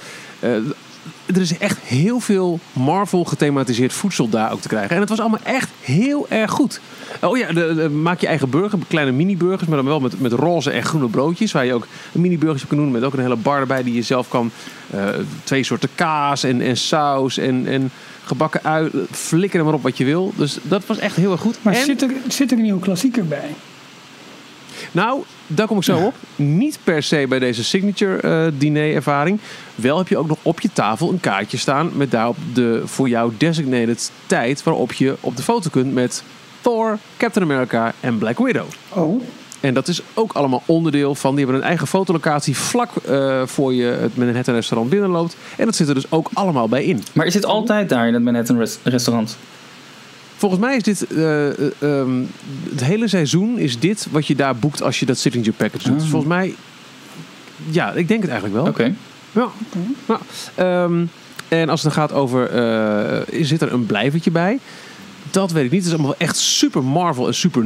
[1.25, 4.89] Eh, er is echt heel veel Marvel gethematiseerd voedsel daar ook te krijgen.
[4.95, 6.79] En het was allemaal echt heel erg goed.
[7.21, 10.31] Oh ja, de, de- maak je eigen burger, kleine mini-burgers, maar dan wel met, met
[10.31, 11.51] roze en groene broodjes.
[11.51, 14.01] Waar je ook een mini-burgertje kan doen met ook een hele bar erbij die je
[14.01, 14.51] zelf kan.
[14.91, 15.05] eh,
[15.43, 17.91] twee soorten kaas en, en saus en, en
[18.23, 18.89] gebakken ui.
[19.11, 20.33] Flikker er maar op wat je wil.
[20.35, 21.57] Dus dat was echt heel erg goed.
[21.61, 23.49] Maar En- zit, er, zit er een nieuwe klassieker bij?
[24.91, 26.13] nou, daar kom ik zo op.
[26.35, 29.39] Niet per se bij deze signature eh diner ervaring.
[29.75, 33.09] Wel heb je ook nog op je tafel een kaartje staan met daarop de voor
[33.09, 36.23] jou designated tijd waarop je op de foto kunt met
[36.61, 38.65] Thor, Captain America en Black Widow.
[38.89, 39.21] Oh,
[39.59, 41.35] En dat is ook allemaal onderdeel van.
[41.35, 45.35] Die hebben een eigen fotolocatie vlak eh, voor je het Manhattan restaurant binnenloopt.
[45.57, 47.03] En dat zit er dus ook allemaal bij in.
[47.13, 49.37] Maar is dit altijd daar in het Manhattan res- restaurant?
[50.43, 52.23] Volgens mij is dit eh, eh, ehm,
[52.69, 55.93] het hele seizoen is dit wat je daar boekt als je dat signature package doet.
[55.93, 56.09] Dus Ah.
[56.09, 56.55] volgens mij,
[57.69, 58.71] ja, ik denk het eigenlijk wel.
[58.71, 58.93] Oké.
[59.31, 59.47] Ja.
[60.07, 60.19] ja.
[60.55, 61.05] Ehm,
[61.47, 64.59] en als het dan gaat over, eh, zit er een blijvertje bij?
[65.31, 65.79] Dat weet ik niet.
[65.83, 67.65] Het is allemaal echt super Marvel en super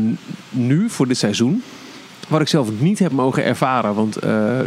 [0.50, 1.64] nu voor dit seizoen.
[2.28, 3.96] Wat ik zelf niet heb mogen ervaren.
[3.96, 4.60] Want eh,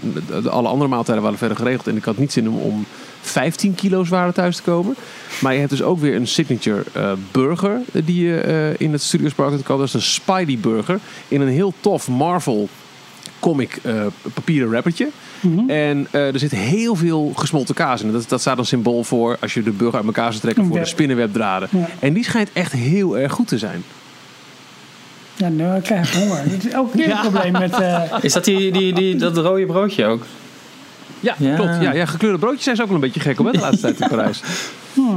[0.47, 1.87] alle andere maaltijden waren verder geregeld.
[1.87, 2.87] En ik had niet zin om, om
[3.21, 4.95] 15 kilo zware thuis te komen.
[5.41, 7.81] Maar je hebt dus ook weer een signature eh, burger.
[7.93, 9.79] Die je eh, in het Studios Park kunt kopen.
[9.79, 10.99] Dat is een Spidey burger.
[11.29, 12.69] In een heel tof Marvel
[13.39, 13.81] comic
[14.35, 15.09] papieren wrappertje.
[15.67, 18.13] En eh, er zit heel veel gesmolten kaas in.
[18.13, 20.73] Dat, dat staat een symbool voor als je de burger uit elkaar zou trekken voor
[20.73, 20.89] de web.
[20.89, 21.69] spinnenwebdraden.
[21.73, 21.89] Ja.
[21.99, 23.83] En die schijnt echt heel erg goed te zijn.
[25.41, 26.43] Ja, nu krijg ik honger.
[26.51, 27.25] Dat is elke keer Ja.
[27.25, 27.73] een probleem met...
[27.73, 30.25] eh, Is dat die, die, die, dat rode broodje ook?
[31.21, 31.55] Ja, Ja.
[31.55, 31.77] klopt.
[31.81, 33.81] Ja, ja, gekleurde broodjes zijn ze ook wel een beetje gek op hè, de laatste
[33.81, 34.41] tijd in Parijs.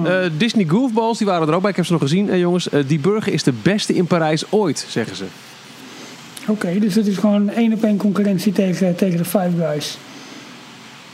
[0.06, 1.70] Eh, Disney Goofballs, die waren er ook bij.
[1.70, 2.70] Ik heb ze nog gezien, eh, jongens.
[2.70, 5.24] Eh, die burger is de beste in Parijs ooit, zeggen ze.
[6.48, 9.98] Oké, dus het is gewoon één op één concurrentie tegen, tegen de Five Guys.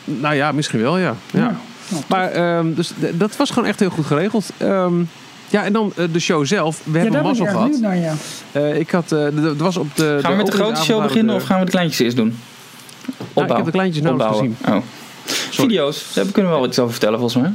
[0.04, 1.16] Nou ja, misschien wel, ja.
[1.32, 1.40] ja.
[1.40, 1.54] Nou,
[2.08, 4.50] Maar ehm, dus, dat was gewoon echt heel goed geregeld.
[4.58, 4.94] Ehm,
[5.50, 6.82] ja, en dan eh, de show zelf.
[6.84, 7.80] We ja, hebben mazzel gehad.
[7.80, 8.16] naar, ja.
[8.52, 10.18] Eh, ik had, eh, dat was op de.
[10.22, 12.40] Gaan we met de grote show beginnen of gaan we de kleintjes eerst doen?
[13.34, 14.84] Nou, ik heb de kleintjes nauwelijks Opbouwen.
[14.84, 14.90] Oh.
[15.52, 17.54] Video's, daar kunnen we wel iets over vertellen volgens mij.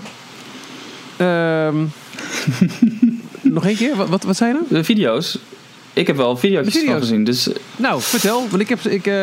[1.16, 1.76] Ehm,
[3.56, 3.96] nog één keer?
[3.96, 4.66] Wat, wat, wat zei je nou?
[4.68, 5.38] De video's.
[5.94, 6.90] Ik heb wel video's De video's.
[6.90, 7.24] van gezien.
[7.24, 8.46] Dus eh, Nou, vertel.
[8.50, 9.14] Want ik heb, ik, eh,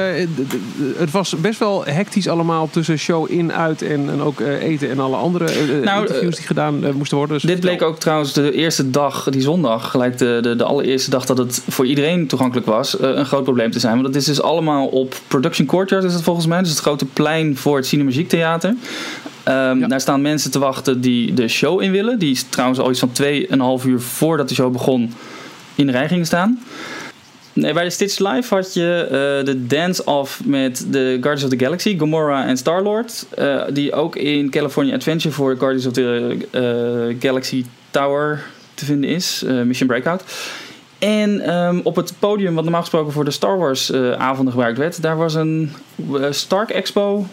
[0.98, 4.90] het was best wel hectisch allemaal tussen show in, uit en, en ook eh, eten
[4.90, 5.46] en alle andere
[5.84, 7.36] Nou, interviews die gedaan moesten worden.
[7.36, 7.78] Dus dit vertel.
[7.78, 11.38] bleek ook trouwens de eerste dag, die zondag, gelijk de, de, de allereerste dag dat
[11.38, 13.94] het voor iedereen toegankelijk was, een groot probleem te zijn.
[13.94, 16.60] Want het is dus allemaal op Production Courtyard is het volgens mij.
[16.60, 18.76] Dus het grote plein voor het Cinemuziek Theater.
[19.44, 19.88] Ehm, Ja.
[19.88, 22.20] Daar staan mensen te wachten die de show in willen.
[22.20, 25.14] Die is trouwens al iets van 2,5 uur voordat de show begon
[25.76, 26.60] in de rij gingen staan.
[27.54, 31.66] Nee, bij de Stitch Live had je eh, de dance-off met de Guardians of the
[31.66, 33.26] Galaxy, Gamora en Star-Lord.
[33.36, 39.10] eh, die ook in California Adventure voor Guardians of the eh, Galaxy Tower te vinden
[39.10, 39.44] is.
[39.66, 40.24] Mission Breakout.
[41.00, 45.02] En ehm, op het podium, wat normaal gesproken voor de Star Wars avonden gebruikt werd,
[45.02, 45.72] daar was een
[46.30, 47.26] Stark Expo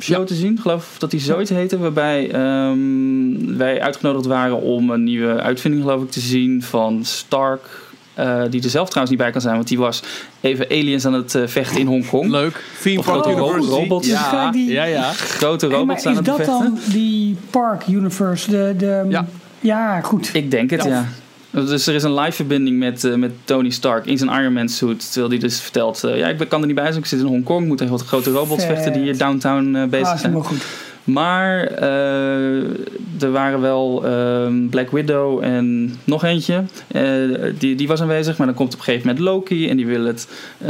[0.00, 0.24] show Ja.
[0.24, 0.52] te zien.
[0.52, 1.78] Ik geloof dat die zoiets heette.
[1.78, 7.84] Waarbij ehm, wij uitgenodigd waren om een nieuwe uitvinding, geloof ik, te zien van Stark.
[8.14, 10.02] eh, die er zelf trouwens niet bij kan zijn, want die was
[10.40, 12.30] even aliens aan het eh, vechten in Hongkong.
[12.30, 12.64] Leuk.
[12.82, 13.70] Theme Park grote University.
[13.74, 14.08] robots.
[14.08, 15.12] Ja, die- ja, ja.
[15.12, 16.64] Grote Hey, robots maar aan is het dat vechten.
[16.64, 18.50] dan die Park Universe?
[18.50, 19.26] De, de, Ja.
[19.60, 20.30] ja, goed.
[20.32, 20.88] Ik denk het, Ja.
[20.90, 21.06] ja.
[21.50, 24.68] Dus er is een live verbinding met, eh, met Tony Stark in zijn Iron Man
[24.68, 25.06] suit.
[25.12, 26.98] Terwijl hij dus vertelt, eh, ja, ik kan er niet bij zijn.
[26.98, 28.74] Ik zit in Hongkong, ik moet tegen wat grote robots Vet.
[28.74, 30.32] vechten die hier downtown eh, bezig Ah, zijn.
[30.32, 30.64] helemaal goed.
[31.04, 31.60] Maar
[33.20, 36.64] er waren wel ehm, Black Widow en nog eentje.
[37.58, 40.04] Die, die was aanwezig, maar dan komt op een gegeven moment Loki en die wil
[40.04, 40.28] het,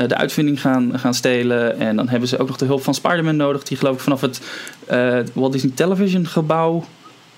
[0.09, 1.79] de uitvinding gaan, gaan stelen.
[1.79, 4.21] En dan hebben ze ook nog de hulp van Spider-Man nodig, die geloof ik vanaf
[4.21, 4.41] het
[5.33, 6.85] Walt Disney Television gebouw.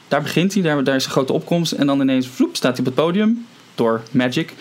[0.08, 1.72] Daar begint hij, daar, daar is een grote opkomst.
[1.72, 4.52] En dan ineens vloep, staat hij op het podium door Magic.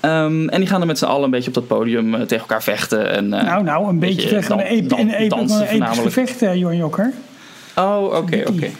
[0.00, 2.38] Ehm, en die gaan dan met z'n allen een beetje op dat podium eh, tegen
[2.40, 3.10] elkaar vechten.
[3.14, 5.98] En, eh, nou, nou, een beetje tegen een, dan- epi- dan- een, dansen een episch
[5.98, 7.12] gevecht, eh, Jorn Jokker.
[7.76, 8.70] Oh, oké, oké.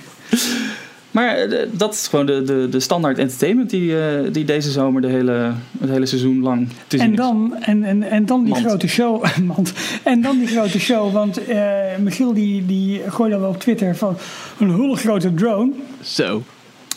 [1.11, 5.03] Maar eh, dat is gewoon de, de, de standaard entertainment die, eh, die deze zomer
[5.03, 7.17] de hele, het hele seizoen lang te zien En is.
[7.17, 8.67] dan, en, en, en dan die Mand.
[8.67, 9.25] grote show.
[9.57, 9.73] Mand.
[10.05, 11.13] En dan die grote show.
[11.13, 14.17] Want eh Michiel die, die gooide wel op Twitter van
[14.59, 15.73] een hele grote drone.
[16.03, 16.43] Zo.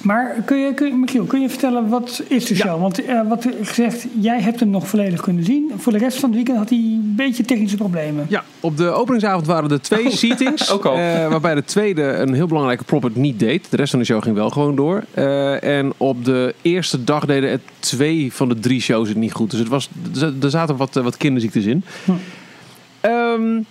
[0.02, 2.66] Maar kun je, kun je, Michiel, kun je vertellen wat is de Ja.
[2.66, 2.82] show?
[2.82, 5.72] Want eh, wat gezegd, jij hebt hem nog volledig kunnen zien.
[5.78, 8.26] Voor de rest van het weekend had hij een beetje technische problemen.
[8.30, 10.72] Ja, op de openingsavond waren er twee Oh, seatings.
[10.72, 10.96] ook al.
[10.98, 13.68] eh, waarbij de tweede een heel belangrijke prop het niet deed.
[13.70, 15.04] De rest van de show ging wel gewoon door.
[15.14, 19.34] Eh, en op de eerste dag deden het twee van de drie shows het niet
[19.34, 19.52] goed.
[19.52, 19.90] Dus het was,
[20.42, 21.84] er zaten wat, wat kinderziektes in.
[22.06, 22.12] Hm.
[23.02, 23.62] Ehm,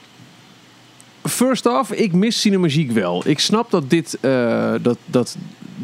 [1.25, 3.23] first off, ik mis cinemagiek wel.
[3.27, 5.37] Ik snap dat, dit, eh, dat, dat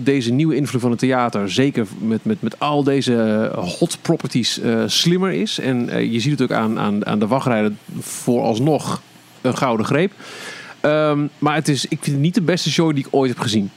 [0.03, 4.83] deze nieuwe invloed van het theater, zeker met, met, met al deze hot properties, eh,
[4.87, 5.59] slimmer is.
[5.59, 9.03] En eh, je ziet het ook aan, aan, aan de wachtrijden vooralsnog
[9.41, 10.13] een gouden greep.
[10.81, 13.39] Ehm, maar het is, ik vind het niet de beste show die ik ooit heb
[13.39, 13.71] gezien.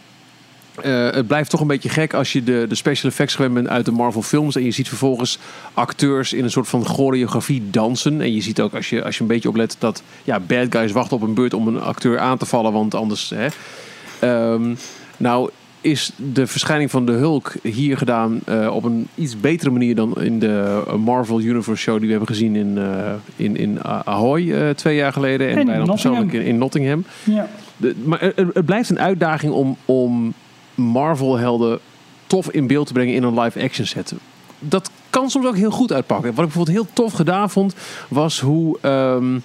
[0.81, 3.67] Eh, het blijft toch een beetje gek als je de, de special effects gewend bent
[3.67, 4.55] uit de Marvel films.
[4.55, 5.39] En je ziet vervolgens
[5.73, 8.21] acteurs in een soort van choreografie dansen.
[8.21, 10.91] En je ziet ook als je, als je een beetje oplet dat ja, bad guys
[10.91, 12.73] wachten op een beurt om een acteur aan te vallen.
[12.73, 13.31] Want anders.
[13.35, 13.47] Hè.
[14.19, 14.75] Ehm,
[15.17, 15.49] nou
[15.81, 20.21] is de verschijning van de Hulk hier gedaan eh, op een iets betere manier dan
[20.21, 24.69] in de Marvel Universe show die we hebben gezien in, eh, in, in Ahoy eh,
[24.69, 25.47] twee jaar geleden.
[25.47, 25.95] En, bijna Nottingham.
[25.95, 27.03] persoonlijk in, in Nottingham.
[27.23, 27.47] Ja.
[27.77, 30.33] De- maar het, het blijft een uitdaging om, om
[30.75, 31.79] Marvel-helden
[32.27, 34.13] tof in beeld te brengen in een live-action set.
[34.59, 36.29] Dat kan soms ook heel goed uitpakken.
[36.35, 37.75] Wat ik bijvoorbeeld heel tof gedaan vond,
[38.07, 39.37] was hoe ehm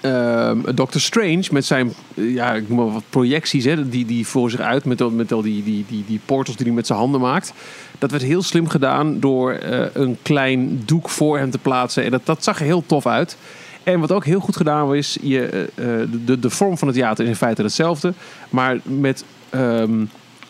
[0.00, 4.26] ehm, Doctor Strange met zijn eh, ja, ik noem maar wat projecties, hè, die, die
[4.26, 6.98] voor zich uit met, met al die, die, die, die portals die hij met zijn
[6.98, 7.52] handen maakt.
[7.98, 12.04] Dat werd heel slim gedaan door eh, een klein doek voor hem te plaatsen.
[12.04, 13.36] En dat, dat zag er heel tof uit.
[13.82, 15.84] En wat ook heel goed gedaan was, je, eh,
[16.24, 18.12] de, de vorm van het theater is in feite hetzelfde.
[18.50, 20.04] Maar met ehm,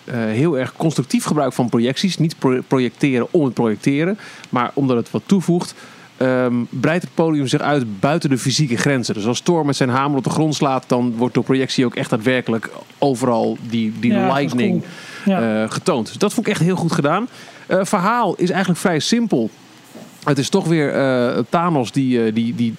[0.04, 2.18] eh, heel erg constructief gebruik van projecties.
[2.18, 4.18] Niet pro- projecteren om het projecteren.
[4.48, 5.74] Maar omdat het wat toevoegt,
[6.18, 9.14] ehm, breidt het podium zich uit buiten de fysieke grenzen.
[9.14, 11.94] Dus als Thor met zijn hamer op de grond slaat, dan wordt door projectie ook
[11.94, 14.70] echt daadwerkelijk overal die, die Ja, lightning
[15.24, 15.38] cool.
[15.38, 15.62] Ja.
[15.62, 16.06] eh, getoond.
[16.06, 17.28] Dus dat vond ik echt heel goed gedaan.
[17.66, 19.50] Eh verhaal is eigenlijk vrij simpel.
[20.24, 22.74] Het is toch weer eh, Thanos die, die, die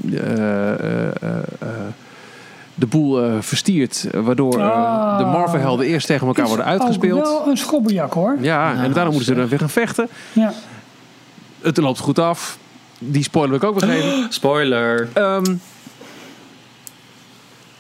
[2.80, 4.08] de boel eh, verstiert.
[4.14, 5.18] Waardoor Ah.
[5.18, 7.20] de Marvel-helden eerst tegen elkaar Is worden uitgespeeld.
[7.20, 8.38] Ook wel een schobbejak hoor.
[8.42, 10.08] Ja, en daarom moeten ze dan weer gaan vechten.
[10.34, 10.54] Ja.
[11.62, 12.58] Het loopt goed af.
[13.00, 14.28] Die spoiler wil ik ook begrepen.
[14.34, 15.10] Spoiler.
[15.14, 15.44] Ehm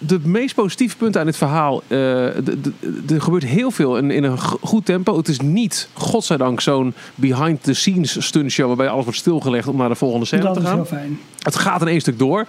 [0.01, 1.83] de meest positieve punten aan dit verhaal.
[1.87, 2.25] eh,
[3.09, 5.17] er gebeurt heel veel in, in een goed tempo.
[5.17, 8.67] Het is niet, godzijdank, zo'n behind-the-scenes stuntshow.
[8.67, 10.75] waarbij alles wordt stilgelegd om naar de volgende scène Dat te is gaan.
[10.75, 11.19] heel fijn.
[11.39, 12.45] Het gaat in één stuk door.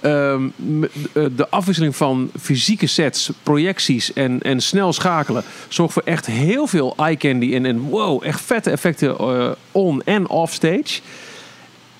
[0.00, 0.42] Ehm,
[0.82, 0.88] eh,
[1.36, 6.94] de afwisseling van fysieke sets, projecties en, en snel schakelen zorgt voor echt heel veel
[6.96, 11.00] eye candy en, en wow, echt vette effecten eh, on en off stage.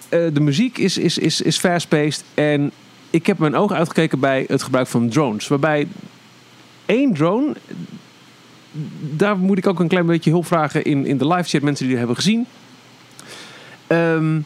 [0.09, 2.71] Eh, de muziek is, is, is, is fast-paced en
[3.11, 5.49] ik heb mijn ogen uitgekeken bij het gebruik van drones.
[5.49, 5.89] Waarbij
[6.87, 7.55] één drone,
[9.01, 11.87] daar moet ik ook een klein beetje hulp vragen in, in de live chat, mensen
[11.87, 12.47] die het hebben gezien.
[13.87, 14.39] Ehm,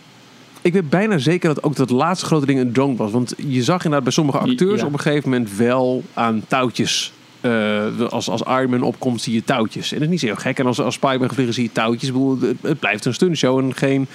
[0.62, 3.10] ik weet bijna zeker dat ook dat laatste grote ding een drone was.
[3.10, 4.86] Want je zag inderdaad bij sommige acteurs Ja.
[4.86, 7.12] op een gegeven moment wel aan touwtjes.
[7.42, 9.92] Eh, als, als Iron Man opkomt, zie je touwtjes.
[9.92, 10.58] En dat is niet zo heel gek.
[10.58, 12.08] En als, als Spider-Man gaat vliegen, zie je touwtjes.
[12.08, 14.06] Ik bedoel, het, het blijft een stuntshow en geen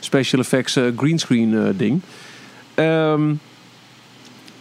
[0.00, 2.00] special effects eh, greenscreen eh, ding.
[2.74, 3.34] Ehm,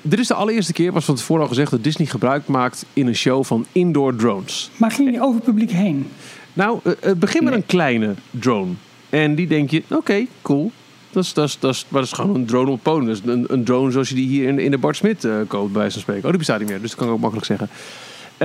[0.02, 3.08] dit is de allereerste keer, was van tevoren al gezegd, dat Disney gebruik maakt in
[3.08, 4.70] een show van indoor drones.
[4.78, 6.08] Maar ging je over het publiek heen?
[6.54, 7.62] Nou, het begint met Nee.
[7.62, 8.72] een kleine drone.
[9.10, 10.72] En die denk je, oké, cool.
[11.12, 12.84] Dat is, dat, is, dat, is, maar dat is gewoon een drone op.
[12.84, 15.36] Dat is een, een drone zoals je die hier in, in de Bart Smit eh,
[15.48, 16.24] koopt, bij van spreken.
[16.24, 17.70] Oh, die bestaat niet meer, dus dat kan ik ook makkelijk zeggen.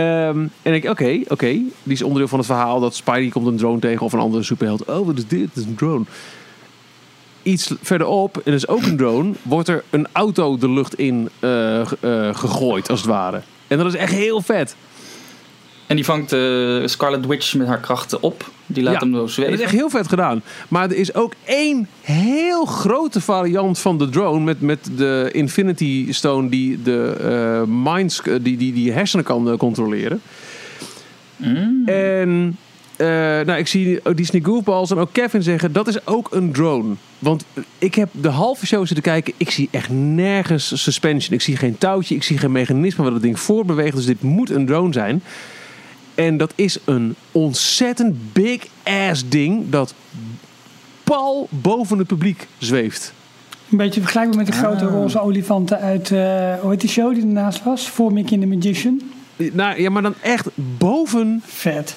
[0.01, 1.47] Ehm, en ik, oké, oké.
[1.47, 4.43] Die is onderdeel van het verhaal dat Spidey komt een drone tegen of een andere
[4.43, 4.85] superheld.
[4.85, 5.41] Oh, wat is dit?
[5.41, 6.05] Het is een drone.
[7.43, 11.29] Iets verderop, en dat is ook een drone, wordt er een auto de lucht in
[11.39, 11.87] eh, eh,
[12.35, 13.41] gegooid, als het ware.
[13.67, 14.77] En dat is echt heel vet.
[15.87, 18.51] En die vangt eh, Scarlet Witch met haar krachten op.
[18.73, 18.99] Die laat Ja.
[19.01, 19.61] hem zo Dat is zweven.
[19.61, 20.43] echt heel vet gedaan.
[20.69, 26.13] Maar er is ook één heel grote variant van de drone met, met de Infinity
[26.13, 30.21] Stone die de eh, minds, eh, die, die, die hersenen kan eh, controleren.
[31.37, 31.83] Mm.
[31.89, 32.57] En
[33.47, 36.95] nou, ik zie ook Disney Goofballs en ook Kevin zeggen dat is ook een drone.
[37.19, 37.45] Want
[37.79, 39.35] ik heb de halve show zitten kijken.
[39.37, 41.35] Ik zie echt nergens suspension.
[41.35, 42.15] Ik zie geen touwtje.
[42.15, 43.97] Ik zie geen mechanisme waar dat ding voortbeweegt.
[43.97, 45.23] Dus dit moet een drone zijn.
[46.27, 49.95] En dat is een ontzettend big ass ding dat
[51.05, 53.13] pal boven het publiek zweeft.
[53.71, 54.91] Een beetje vergelijkbaar met de grote Ah.
[54.93, 57.89] roze olifanten uit, eh, hoe heet die show die ernaast was?
[57.89, 59.01] Voor Mickey and the Magician.
[59.37, 61.43] Nou ja, maar dan echt boven.
[61.45, 61.97] Vet.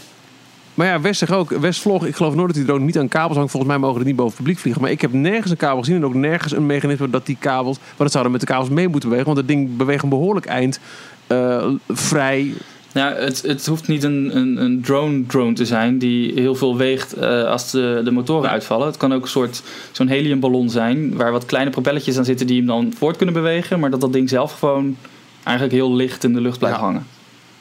[0.74, 3.08] Maar ja, West zegt ook, West vlog, ik geloof nooit dat die drone niet aan
[3.08, 3.52] kabels hangt.
[3.52, 4.82] Volgens mij mogen die niet boven het publiek vliegen.
[4.82, 7.78] Maar ik heb nergens een kabel gezien en ook nergens een mechanisme dat die kabels,
[7.78, 9.34] want het zouden met de kabels mee moeten bewegen.
[9.34, 10.80] Want het ding beweegt een behoorlijk eind
[11.28, 12.54] eh, vrij
[12.94, 17.18] Ja, het, het hoeft niet een, een, een drone-drone te zijn die heel veel weegt
[17.18, 18.88] uh, als de, de motoren uitvallen.
[18.88, 22.58] Het kan ook een soort zo'n heliumballon zijn waar wat kleine propelletjes aan zitten die
[22.58, 24.98] hem dan voort kunnen bewegen, maar dat dat ding zelf gewoon
[25.44, 27.06] eigenlijk heel licht in de lucht blijft hangen.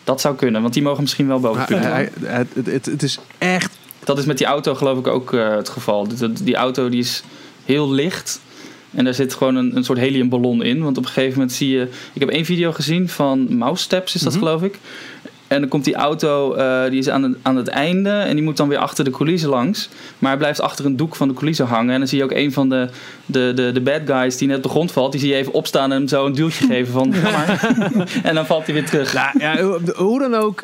[0.05, 3.77] Dat zou kunnen, want die mogen misschien wel boven hij, het, het, het, is echt.
[4.05, 6.09] Dat is met die auto geloof ik ook uh, het geval.
[6.09, 7.23] Die, die auto die is
[7.65, 8.41] heel licht.
[8.91, 10.83] En daar zit gewoon een, een soort heliumballon in.
[10.83, 11.89] Want op een gegeven moment zie je.
[12.13, 14.43] Ik heb één video gezien van Mouse Steps, is dat mhm.
[14.43, 14.79] geloof ik.
[15.55, 18.45] En dan komt die auto, uh, die is aan het, aan het einde en die
[18.45, 19.89] moet dan weer achter de coulissen langs.
[20.19, 21.93] Maar hij blijft achter een doek van de coulissen hangen.
[21.93, 22.89] En dan zie je ook een van de,
[23.27, 25.13] de, de, de bad guys die net op de grond valt.
[25.13, 27.15] Die zie je even opstaan en hem zo een duwtje geven van
[28.29, 29.15] en dan valt hij weer terug.
[29.15, 30.63] Nou, ja, hoe dan ook.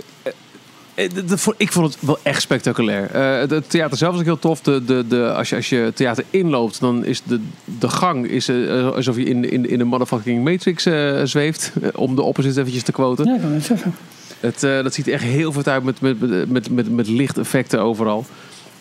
[0.98, 3.10] Eh, eh, ik vond het wel echt spectaculair.
[3.14, 4.60] Uh, het theater zelf is ook heel tof.
[4.60, 7.40] De, de, de, als, je, als je theater inloopt, dan is de,
[7.78, 8.50] de gang is,
[8.94, 10.86] alsof je in, in, in de motherfucking Matrix
[11.30, 11.72] zweeft.
[11.94, 13.26] om de opposite eventjes te quoten.
[13.26, 13.94] Ja, ik kan het zeggen.
[14.40, 18.26] Het, dat ziet er echt heel veel uit met, met, met, met, met lichteffecten overal.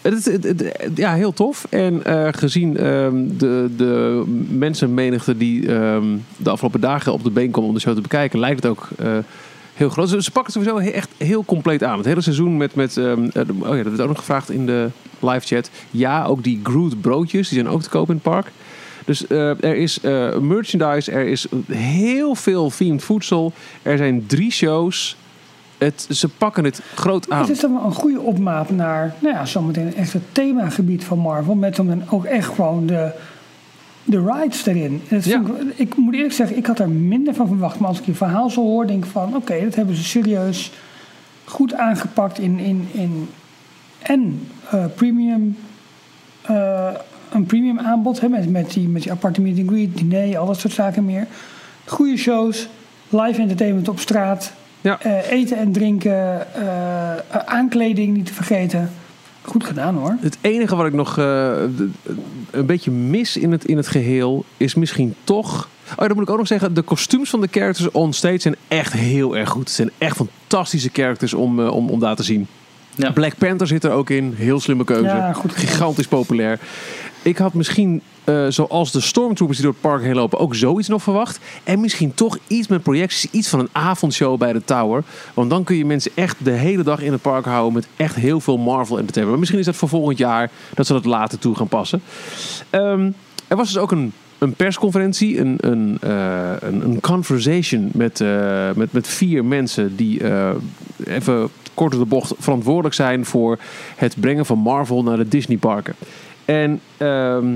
[0.02, 1.66] Het, het, het, ja, heel tof.
[1.70, 7.52] En uh, gezien um, de, de mensenmenigte die um, de afgelopen dagen op de been
[7.52, 9.18] komen om de show te bekijken, lijkt het ook uh,
[9.78, 10.10] heel groot.
[10.10, 11.98] Ze, pakken het sowieso echt heel compleet aan.
[11.98, 12.76] Het hele seizoen met.
[12.76, 15.70] met um, oh ja, dat werd ook nog gevraagd in de live chat.
[15.92, 18.52] Ja, ook die Groot broodjes, die zijn ook te koop in het park.
[19.06, 23.54] Dus uh, er is uh, merchandise, er is heel veel themed voedsel.
[23.82, 25.18] Er zijn drie shows.
[25.78, 27.40] Het, ze pakken het groot aan.
[27.42, 31.20] Het is dan wel een goede opmaat naar, nou ja, zometeen echt het themagebied van
[31.20, 31.56] Marvel.
[31.56, 33.12] Met dan ook echt gewoon de,
[34.08, 35.02] de rides erin.
[35.10, 35.18] Ja.
[35.18, 37.80] Ik, ik, moet eerlijk zeggen, ik had er minder van verwacht.
[37.80, 40.72] Maar als ik je verhaal zo hoor, denk ik van, oké, dat hebben ze serieus
[41.44, 43.30] goed aangepakt in, in, in
[44.02, 45.58] en uh, premium,
[46.50, 46.90] uh,
[47.32, 48.20] een premium aanbod.
[48.20, 51.06] Hè, met, met, die, met die aparte meet and greet, diner, al dat soort zaken
[51.06, 51.28] meer.
[51.86, 52.68] Goede shows,
[53.10, 54.54] live entertainment op straat.
[54.82, 55.00] Ja.
[55.06, 56.48] Uh, eten en drinken,
[57.46, 58.90] aankleding niet te vergeten.
[59.48, 60.18] Goed gedaan hoor.
[60.20, 61.52] Het enige wat ik nog uh,
[62.52, 65.68] een beetje mis in het, in het geheel is misschien toch.
[65.92, 68.40] Oh, ja, dan moet ik ook nog zeggen, de kostuums van de characters on stage
[68.40, 69.64] zijn echt heel erg goed.
[69.64, 72.48] Het zijn echt fantastische characters om, om, om daar te zien.
[72.96, 73.12] Ja.
[73.12, 74.34] Black Panther zit er ook in.
[74.38, 75.04] Heel slimme keuze.
[75.04, 76.60] Ja, goed Gigantisch populair.
[77.28, 80.88] Ik had misschien, uh, zoals de stormtroopers die door het park heen lopen, ook zoiets
[80.88, 81.40] nog verwacht.
[81.64, 85.04] En misschien toch iets met projecties, iets van een avondshow bij de Tower.
[85.34, 88.16] Want dan kun je mensen echt de hele dag in het park houden met echt
[88.16, 89.30] heel veel Marvel entertainment.
[89.30, 92.02] Maar misschien is dat voor volgend jaar dat ze dat later toe gaan passen.
[92.72, 93.16] Um,
[93.48, 98.70] er was dus ook een een persconferentie, een, een, uh, een, een, conversation met, uh,
[98.76, 100.22] met, met vier mensen die
[101.06, 103.58] even kort op de bocht verantwoordelijk zijn voor
[103.96, 105.96] het brengen van Marvel naar de Disney parken.
[106.48, 107.54] En ehm,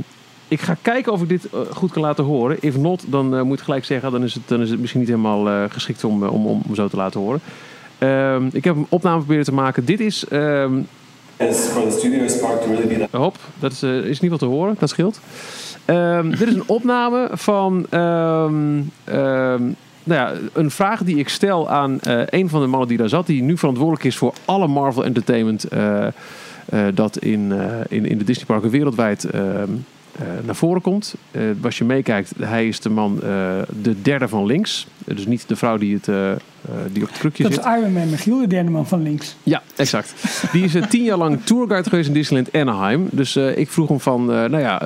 [0.51, 2.57] ik ga kijken of ik dit eh, goed kan laten horen.
[2.59, 4.99] If not, dan uh, moet ik gelijk zeggen, dan is het, dan is het misschien
[4.99, 7.39] niet helemaal uh, geschikt om, om, om, om, zo te laten horen.
[7.99, 9.85] Um, ik heb een opname proberen te maken.
[9.85, 10.25] Dit is.
[10.31, 10.87] Um,
[13.11, 15.19] Hop, dat is, uh, is niet wat te horen, dat scheelt.
[16.39, 17.85] dit is een opname van
[20.03, 23.25] nou ja, een vraag die ik stel aan een van de mannen die daar zat,
[23.25, 26.07] die nu verantwoordelijk is voor alle Marvel Entertainment uh,
[26.93, 29.41] dat in, uh, in, in de Disneyparken wereldwijd uh,
[30.45, 31.15] naar voren komt.
[31.63, 33.15] als je meekijkt, hij is de man,
[33.81, 34.87] de derde van links.
[35.05, 36.05] dus niet de vrouw die, het,
[36.91, 37.55] die op het krukje zit.
[37.55, 39.35] Dat is Iron Man Michiel, de derde man van links.
[39.43, 40.13] Ja, exact.
[40.51, 43.07] Die is tien jaar lang tourguide geweest in Disneyland Anaheim.
[43.11, 44.81] Dus ik vroeg hem van, nou ja,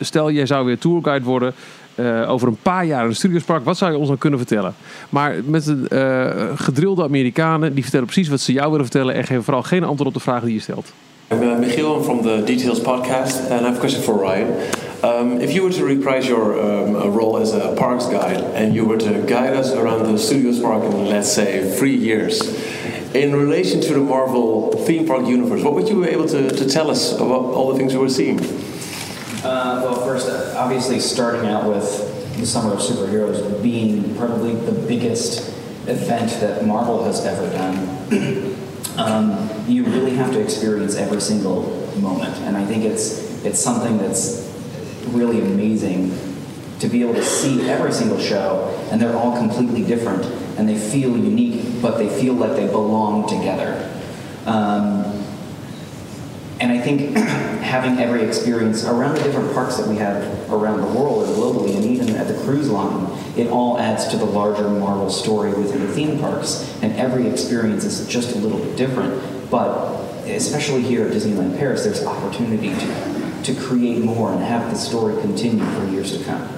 [0.00, 1.54] stel jij zou weer tourguide worden...
[2.00, 3.64] Uh, over een paar jaar in een studiospark.
[3.64, 4.74] Wat zou je ons dan kunnen vertellen?
[5.10, 9.24] Maar met de uh, gedrilde Amerikanen, die vertellen precies wat ze jou willen vertellen en
[9.24, 10.92] geven vooral geen antwoord op de vragen die je stelt.
[11.32, 14.46] I'm uh, Michiel, from the Details podcast, and I have a question for Ryan.
[15.02, 18.86] Um, if you were to reprise your um, role as a parks guide and you
[18.86, 22.40] were to guide us around the Studios Park in, let's say, three years,
[23.12, 26.64] in relation to the Marvel theme park universe, what would you be able to, to
[26.64, 28.38] tell us about all the things you were seeing?
[29.46, 34.72] Uh, well, first, uh, obviously, starting out with the Summer of Superheroes being probably the
[34.72, 35.50] biggest
[35.86, 38.56] event that Marvel has ever done.
[38.98, 41.62] um, you really have to experience every single
[41.98, 44.52] moment, and I think it's it's something that's
[45.10, 46.10] really amazing
[46.80, 50.24] to be able to see every single show, and they're all completely different,
[50.58, 53.96] and they feel unique, but they feel like they belong together.
[54.44, 54.95] Um,
[56.86, 57.16] think
[57.62, 60.22] having every experience around the different parks that we have
[60.52, 63.06] around the world or globally, and even at the cruise line,
[63.36, 66.72] it all adds to the larger Marvel story within the theme parks.
[66.82, 69.20] And every experience is just a little bit different.
[69.50, 69.70] But
[70.26, 75.20] especially here at Disneyland Paris, there's opportunity to, to create more and have the story
[75.20, 76.48] continue for years to come.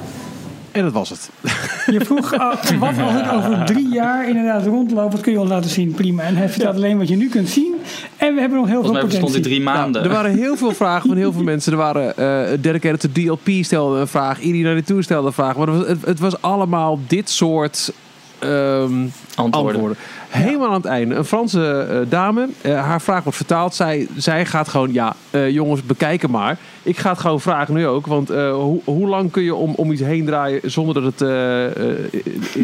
[0.72, 1.30] En dat was het.
[1.94, 5.50] Je vroeg, ah, wat als ik over drie jaar inderdaad rondloop, wat kun je ons
[5.50, 5.92] laten zien?
[5.92, 6.22] Prima.
[6.22, 7.74] En hij vertelt alleen wat je nu kunt zien.
[8.18, 10.02] En we hebben nog heel Volgens mij veel bestond die drie maanden.
[10.02, 11.72] Nou, er waren heel veel vragen van heel veel mensen.
[11.72, 14.38] Er waren eh Dedicated DLP stelde een vraag.
[14.40, 15.56] ID92 stelde een vraag.
[15.56, 17.92] Maar het was, het, het was allemaal dit soort
[18.38, 19.70] ehm, Antwoorden.
[19.72, 19.96] antwoorden.
[20.28, 21.14] Helemaal aan het einde.
[21.14, 22.48] Een Franse eh, dame.
[22.60, 23.74] eh, haar vraag wordt vertaald.
[23.74, 24.92] Zij, zij gaat gewoon...
[24.92, 26.58] Ja, eh, jongens, bekijken maar.
[26.82, 28.06] Ik ga het gewoon vragen nu ook.
[28.06, 30.60] Want eh, hoe, hoe lang kun je om, om iets heen draaien...
[30.64, 31.72] zonder dat het eh, eh,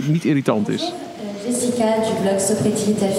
[0.06, 0.92] niet irritant is?
[1.46, 2.40] Jessica du blog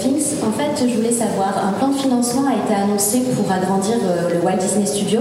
[0.02, 0.24] Things.
[0.42, 4.34] En fait, je voulais savoir, un plan de financement a été annoncé pour agrandir euh,
[4.34, 5.20] le Walt Disney Studio.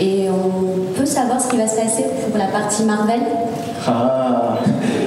[0.00, 3.20] Et on peut savoir ce qui va se passer pour la partie Marvel
[3.86, 4.58] Ah,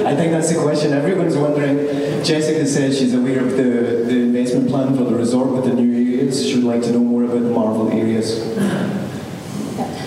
[0.06, 1.76] I think that's the question everyone's wondering.
[2.22, 5.92] Jessica said she's aware of the, the investment plan for the resort with the new
[5.92, 6.46] areas.
[6.46, 8.28] She would like to know more about the Marvel areas.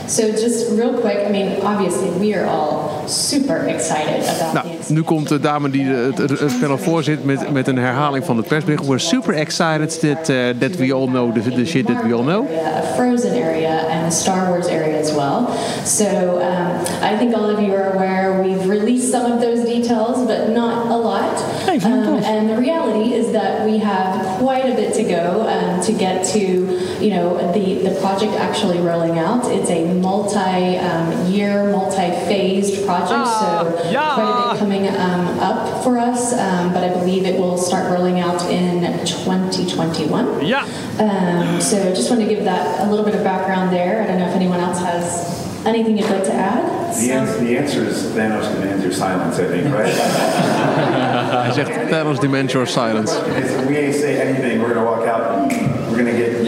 [0.07, 4.69] So just real quick, I mean, obviously we are all super excited about Nou, the
[4.69, 4.95] expansion.
[4.95, 8.25] nu komt de dame die de- het, het, het panel voorzit met, met een herhaling
[8.25, 8.85] van het persbericht.
[8.85, 12.23] We're super excited that, uh, that we all know the, the shit that we all
[12.23, 12.45] know.
[12.47, 15.47] Area, a Frozen area and a Star Wars area as well.
[15.85, 16.05] So
[16.41, 16.71] um,
[17.03, 18.58] I think all of you are aware we've
[19.01, 21.37] some of those details, but not a lot.
[21.69, 25.93] Um, and the reality is that we have quite a bit to go um, to
[25.93, 29.45] get to, you know, the, the project actually rolling out.
[29.51, 36.33] It's a multi-year, multi-phased project, so quite a bit coming um, up for us.
[36.33, 40.45] Um, but I believe it will start rolling out in 2021.
[40.45, 40.65] Ja.
[40.99, 44.01] Um, so just want to give that a little bit of background there.
[44.01, 45.38] I don't know if anyone else has
[45.69, 46.63] anything you'd like to add.
[46.99, 49.93] The answer, the answer is Thanos can end your silence, I think, right?
[51.45, 53.11] Hij zegt Thanos Dimension of Silence.
[53.37, 55.51] If we ain't say anything, we're gonna walk out and
[55.89, 56.41] we're gonna get,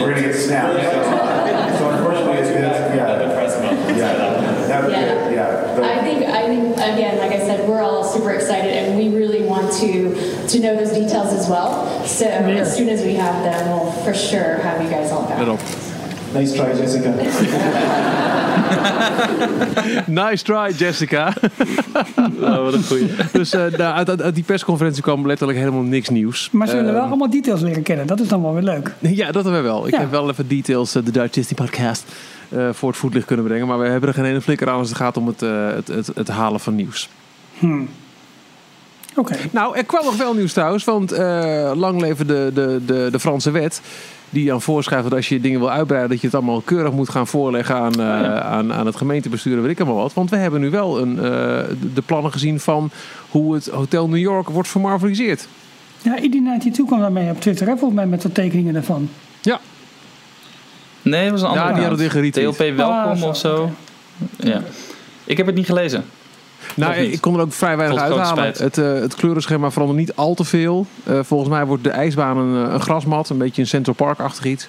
[0.00, 0.74] we're gonna get snapped.
[0.82, 2.94] So, so unfortunately, it's good, yeah.
[3.96, 4.12] Yeah,
[4.68, 5.30] that, Yeah.
[5.30, 5.74] yeah.
[5.76, 9.08] but- I think, I think, again, like I said, we're all super excited and we
[9.08, 10.14] really want to,
[10.48, 11.86] to know those details as well.
[12.06, 15.38] So as soon as we have them, we'll for sure have you guys all back.
[15.38, 15.60] Let op.
[16.34, 17.12] Nice try, Jessica.
[20.06, 21.32] Nice try, Jessica.
[22.40, 23.06] Oh, wat een goeie.
[23.32, 26.48] dus eh, nou, uit, uit- uit die persconferentie kwam letterlijk helemaal niks nieuws.
[26.52, 28.06] Maar ze willen wel Ehm, allemaal details leren kennen.
[28.06, 28.94] Dat is dan wel weer leuk.
[28.98, 29.86] Ja, dat hebben we wel.
[29.86, 30.00] Ik Ja.
[30.00, 32.04] heb wel even details, eh, de Dutch Disney podcast,
[32.48, 33.66] eh, voor het voetlicht kunnen brengen.
[33.66, 35.88] Maar we hebben er geen ene flikker aan als het gaat om het, eh, het,
[35.88, 37.08] het, het halen van nieuws.
[39.16, 39.34] Oké.
[39.50, 40.84] Nou, er kwam nog wel nieuws trouwens.
[40.84, 43.80] Want eh, lang leven de, de, de, de Franse wet.
[44.34, 46.10] Die aan voorschrijft dat als je dingen wil uitbreiden...
[46.10, 49.62] dat je het allemaal keurig moet gaan voorleggen aan, eh, aan, aan het gemeentebestuur en
[49.62, 50.14] weet ik allemaal wat.
[50.14, 51.24] Want we hebben nu wel een, eh,
[51.94, 52.90] de plannen gezien van
[53.30, 55.48] hoe het Hotel New York wordt vermarveliseerd.
[56.02, 59.08] Ja, ID92 kwam daarmee op Twitter, hè, volgens mij met wat tekeningen daarvan.
[59.40, 59.60] Ja,
[61.02, 62.56] Nee, dat was een andere Ja, die hadden het weer geretweet.
[62.56, 63.70] TLP welkom Ah, zo, of zo.
[64.36, 64.62] Ja.
[65.24, 66.04] Ik heb het niet gelezen.
[66.74, 68.44] Nou, ik kon er ook vrij weinig Tot uithalen.
[68.44, 70.86] Het, eh, het kleurenschema verandert niet al te veel.
[71.04, 74.44] Eh, volgens mij wordt de ijsbaan een, eh, een grasmat, een beetje een Central Park-achtig
[74.44, 74.68] iets.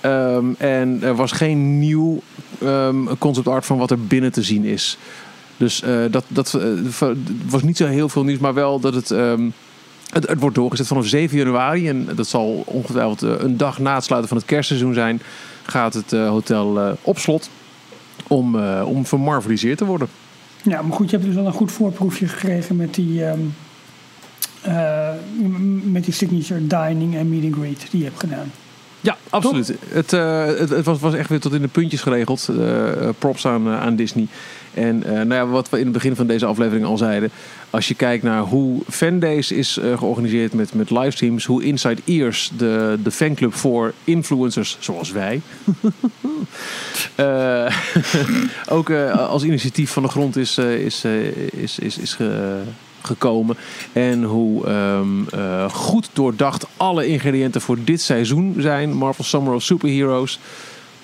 [0.00, 2.20] Ehm, en er was geen nieuw
[2.62, 4.98] ehm, concept art van wat er binnen te zien is.
[5.56, 6.58] Dus eh, dat, dat
[7.48, 9.48] was niet zo heel veel nieuws, maar wel dat het, ehm,
[10.10, 11.88] het, het wordt doorgezet vanaf 7 januari.
[11.88, 15.22] En dat zal ongetwijfeld een dag na het sluiten van het kerstseizoen zijn.
[15.62, 17.50] Gaat het hotel op slot
[18.26, 20.08] om, om vermarveliseerd te worden.
[20.64, 23.40] Ja, maar goed, je hebt dus wel een goed voorproefje gekregen met die, ehm,
[24.62, 25.14] eh,
[25.82, 28.50] met die signature dining en meet and greet die je hebt gedaan.
[29.04, 29.74] Ja, absoluut.
[29.88, 32.48] Het, eh, het, het was, was echt weer tot in de puntjes geregeld.
[32.48, 34.26] Eh, props aan, eh, aan Disney.
[34.74, 37.30] En nou ja, wat we in het begin van deze aflevering al zeiden.
[37.70, 41.44] Als je kijkt naar hoe Fandays is georganiseerd met, met livestreams.
[41.44, 45.40] Hoe Inside Ears, de, de fanclub voor influencers zoals wij.
[48.76, 51.04] ook als initiatief van de grond is, is,
[51.50, 52.62] is, is, is ge-
[53.06, 53.56] gekomen.
[53.92, 58.92] En hoe ehm, eh, goed doordacht alle ingrediënten voor dit seizoen zijn.
[58.92, 60.38] Marvel Summer of Superheroes.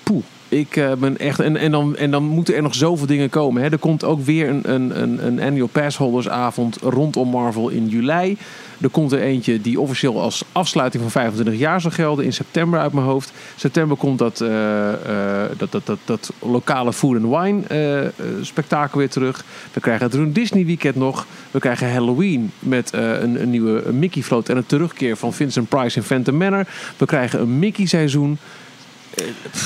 [0.03, 0.23] Poeh.
[0.51, 1.39] Ik eh, ben echt.
[1.39, 3.61] En, en, dan, en dan moeten er nog zoveel dingen komen.
[3.61, 3.69] Hè.
[3.69, 8.37] Er komt ook weer een, een, een, een annual passholdersavond rondom Marvel in juli.
[8.81, 12.25] Er komt er eentje die officieel als afsluiting van 25 jaar zal gelden.
[12.25, 13.31] In september uit mijn hoofd.
[13.55, 18.97] September komt dat, eh, eh, dat, dat, dat, dat lokale food and wine eh, spektakel
[18.97, 19.45] weer terug.
[19.73, 21.27] We krijgen het Run Disney weekend nog.
[21.51, 25.97] We krijgen Halloween met een, een nieuwe Mickey float en een terugkeer van Vincent Price
[25.97, 26.65] in Phantom Manor.
[26.97, 28.37] We krijgen een Mickey seizoen.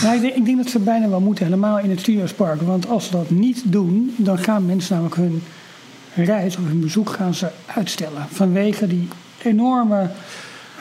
[0.02, 2.62] Ja, ik, denk, ik denk dat ze bijna wel moeten, helemaal in het Studiospark.
[2.62, 5.42] Want als ze dat niet doen, dan gaan mensen namelijk hun
[6.16, 8.26] reis of hun bezoek gaan ze uitstellen.
[8.30, 9.08] Vanwege die
[9.44, 10.10] enorme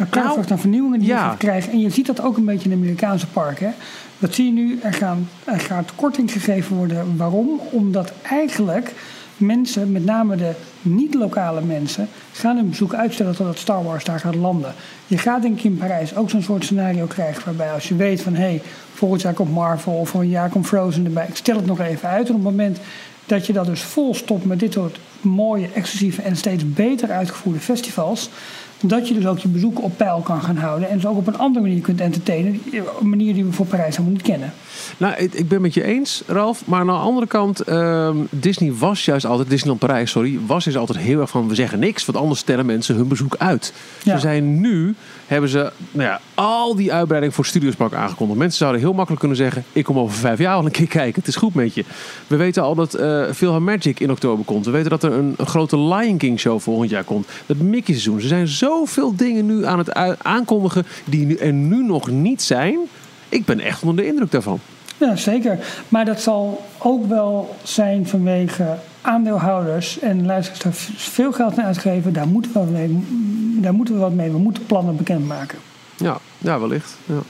[0.01, 1.31] uh, kracht aan vernieuwingen die Nou, ja.
[1.31, 1.73] je krijgen.
[1.73, 3.75] En je ziet dat ook een beetje in de Amerikaanse parken.
[4.19, 7.17] Dat zie je nu, er, gaan, er gaat korting gegeven worden.
[7.17, 7.61] Waarom?
[7.71, 8.93] Omdat eigenlijk
[9.37, 14.35] mensen, met name de niet-lokale mensen, gaan hun bezoek uitstellen totdat Star Wars daar gaat
[14.35, 14.75] landen.
[15.07, 18.23] Je gaat denk ik in Parijs ook zo'n soort scenario krijgen waarbij als je weet
[18.23, 18.63] van hé, hey,
[18.95, 21.27] volgend jaar komt Marvel of voor een jaar komt Frozen erbij.
[21.29, 22.29] Ik stel het nog even uit.
[22.29, 22.79] Op het moment
[23.27, 27.61] dat je dat dus vol stopt met dit soort mooie, exclusieve en steeds beter uitgevoerde
[27.61, 28.31] festivals.
[28.81, 30.89] Dat je dus ook je bezoek op peil kan gaan houden.
[30.89, 32.61] En zo ook op een andere manier kunt entertainen.
[33.01, 34.53] Een manier die we voor Parijs helemaal niet kennen.
[34.97, 36.67] Nou, ik, ik ben met je eens, Ralf.
[36.67, 40.77] Maar aan de andere kant, ehm, Disney was juist altijd, Disneyland Parijs, sorry, was is
[40.77, 43.73] altijd heel erg van we zeggen niks, want anders stellen mensen hun bezoek uit.
[44.03, 44.15] Ja.
[44.15, 44.95] Ze zijn nu,
[45.27, 48.39] hebben ze nou ja, al die uitbreiding voor Studiospark aangekondigd.
[48.39, 51.21] Mensen zouden heel makkelijk kunnen zeggen, ik kom over vijf jaar al een keer kijken,
[51.21, 51.85] het is goed met je.
[52.27, 54.65] We weten al dat eh Philhar Magic in oktober komt.
[54.65, 57.29] We weten dat er een, grote Lion King show volgend jaar komt.
[57.47, 58.17] Dat Mickey seizoen.
[58.17, 62.79] Er zijn zoveel dingen nu aan het aankondigen die er nu nog niet zijn.
[63.29, 64.61] Ik ben echt onder de indruk daarvan.
[64.99, 65.59] Ja, zeker.
[65.89, 72.13] Maar dat zal ook wel zijn vanwege aandeelhouders en luisteraars daar veel geld naar uitgeven.
[72.13, 73.05] Daar moeten we, wat mee,
[73.61, 74.31] daar moeten we wat mee.
[74.31, 75.59] We moeten plannen bekendmaken.
[75.97, 76.97] Ja, ja wellicht.
[77.07, 77.23] Ja.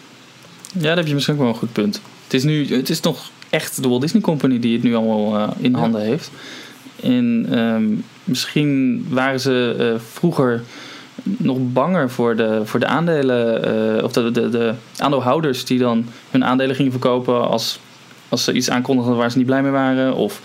[0.73, 2.01] Ja, daar heb je misschien ook wel een goed punt.
[2.25, 5.37] Het is nu, het is toch echt de Walt Disney Company die het nu allemaal
[5.37, 6.31] eh, in handen heeft.
[7.03, 7.85] En ehm,
[8.25, 10.63] misschien waren ze eh, vroeger
[11.23, 13.65] nog banger voor de, voor de aandelen,
[13.97, 17.81] eh, of de, de, de aandeelhouders die dan hun aandelen gingen verkopen als,
[18.29, 20.15] als ze iets aankondigden waar ze niet blij mee waren.
[20.15, 20.41] Of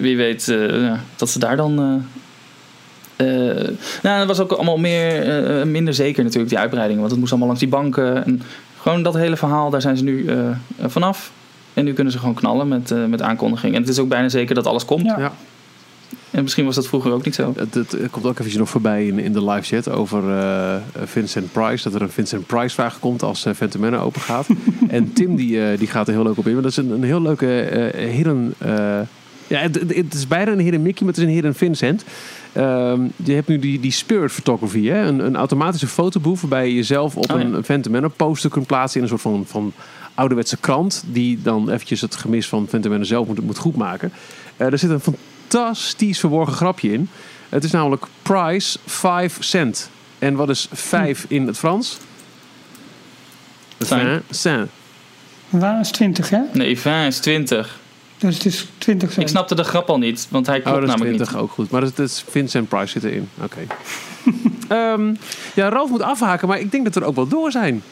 [0.00, 1.78] wie weet eh, ja, dat ze daar dan.
[3.16, 3.68] eh, eh,
[4.02, 6.98] nou, dat was ook allemaal meer, eh, minder zeker natuurlijk, die uitbreiding.
[6.98, 8.24] Want het moest allemaal langs die banken.
[8.24, 8.42] En
[8.80, 10.36] gewoon dat hele verhaal, daar zijn ze nu eh,
[10.86, 11.32] vanaf.
[11.74, 13.74] En nu kunnen ze gewoon knallen met, eh, met aankondiging.
[13.74, 15.04] En het is ook bijna zeker dat alles komt.
[15.04, 15.18] Ja.
[15.18, 15.32] Ja.
[16.30, 17.52] En misschien was dat vroeger ook niet zo.
[17.56, 20.76] Het, het, het komt ook eventjes nog voorbij in, in de live chat over eh,
[21.04, 21.84] Vincent Price.
[21.84, 24.46] Dat er een Vincent Price vraag komt als uh, Phantom Manor open gaat.
[24.88, 26.52] en Tim die, eh, die gaat er heel leuk op in.
[26.52, 28.54] Maar dat is een, een heel leuke eh hidden...
[29.52, 32.04] ja, het, is bijna een hidden Mickey, maar het is een hidden Vincent.
[32.52, 34.86] Ehm, je hebt nu die, die spirit photography.
[34.86, 35.06] Hè?
[35.06, 37.46] Een, een automatische fotoboef waarbij je jezelf op Oh, ja.
[37.46, 39.44] een Phantom Manor poster kunt plaatsen in een soort van...
[39.46, 39.72] van
[40.14, 44.12] ouderwetse krant die dan eventjes het gemis van Phantom Manor zelf moet, moet goedmaken.
[44.56, 47.08] Eh er zit een fantastisch verborgen grapje in.
[47.48, 49.90] Het is namelijk price 5 cent.
[50.18, 51.98] En wat is 5 in het Frans?
[53.78, 54.22] Cent.
[54.30, 54.70] Cent.
[55.48, 56.40] Waar is 20, hè?
[56.52, 57.80] Nee, 5 is 20.
[58.22, 59.22] Dus het is 20 cent.
[59.22, 61.42] Ik snapte de grap al niet, want hij Oh, klopt is namelijk 20 niet.
[61.42, 61.70] ook goed.
[61.70, 63.28] Maar het is Vincent Price zit erin.
[63.42, 63.58] Oké.
[64.68, 65.14] Ehm,
[65.54, 67.82] ja, Ralf moet afhaken, maar ik denk dat we er ook wel door zijn.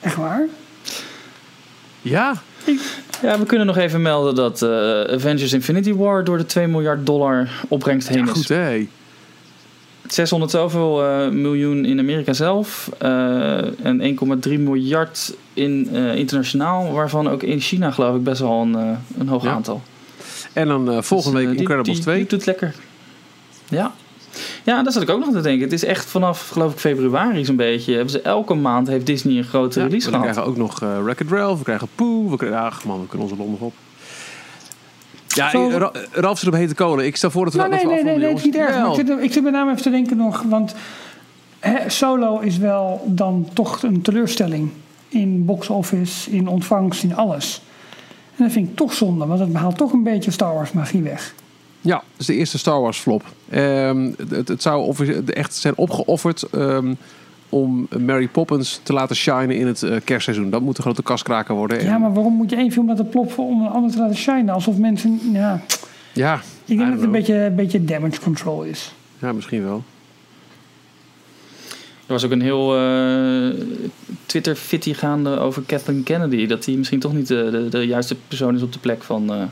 [0.00, 0.46] Echt waar?
[2.02, 2.34] Ja,
[3.22, 4.68] Ja, we kunnen nog even melden dat eh,
[5.14, 8.30] Avengers Infinity War door de 2 miljard dollar opbrengst heen ja is.
[8.30, 8.88] goed hè.
[10.12, 17.28] 600 zoveel eh, miljoen in Amerika zelf eh, en 1,3 miljard in, eh, internationaal, waarvan
[17.28, 18.74] ook in China geloof ik best wel een,
[19.18, 19.50] een hoog Ja.
[19.52, 19.82] aantal.
[20.52, 22.16] En dan eh, volgende Dus, week eh, die- Incredibles die, 2.
[22.18, 22.74] Die doet lekker.
[23.68, 23.92] Ja.
[24.64, 25.62] Ja, daar zat ik ook nog te denken.
[25.64, 27.92] Het is echt vanaf, geloof ik, februari zo'n beetje.
[27.92, 30.30] Hebben ze elke maand heeft Disney een grote Ja, release we gehad.
[30.30, 32.58] krijgen ook nog Wreck-It Ralph, we krijgen Pooh, we krijgen...
[32.58, 33.72] Ach man, we kunnen onze landen op.
[35.28, 37.06] Ja, Zo- Ra- Ralf zit op hete kolen.
[37.06, 38.86] Ik stel voor dat we Nou, dat nee, even nee, nee, nee, niet erg.
[38.98, 40.74] ik, zit, ik zit met name even te denken nog, want
[41.86, 44.70] Solo is wel dan toch een teleurstelling
[45.08, 47.62] in box office, in ontvangst, in alles.
[48.36, 51.02] En dat vind ik toch zonde, want het haalt toch een beetje Star Wars magie
[51.02, 51.34] weg.
[51.80, 53.22] Ja, dat is de eerste Star Wars flop.
[53.50, 54.94] Ehm, het, het zou
[55.26, 56.94] echt zijn opgeofferd ehm,
[57.48, 60.50] om Mary Poppins te laten shinen in het eh, kerstseizoen.
[60.50, 61.78] Dat moet een grote kaskraker worden.
[61.78, 64.16] En- Ja, maar waarom moet je één film laten ploppen om een ander te laten
[64.16, 64.48] shinen?
[64.54, 65.60] Alsof mensen, ja...
[66.12, 66.34] ja,
[66.64, 68.94] Ik denk dat het een beetje, een beetje damage control is.
[69.18, 69.82] ja, misschien wel.
[72.06, 73.60] Er was ook een heel eh,
[74.26, 76.46] Twitter-fitty gaande over Kathleen Kennedy.
[76.46, 79.32] Dat hij misschien toch niet de, de, de juiste persoon is op de plek van,
[79.34, 79.42] eh,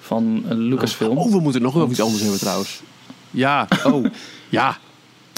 [0.00, 1.18] van eh, Lucasfilm.
[1.18, 2.82] Oh, we moeten nog wel iets anders hebben trouwens.
[3.30, 4.04] Ja, oh,
[4.48, 4.76] ja.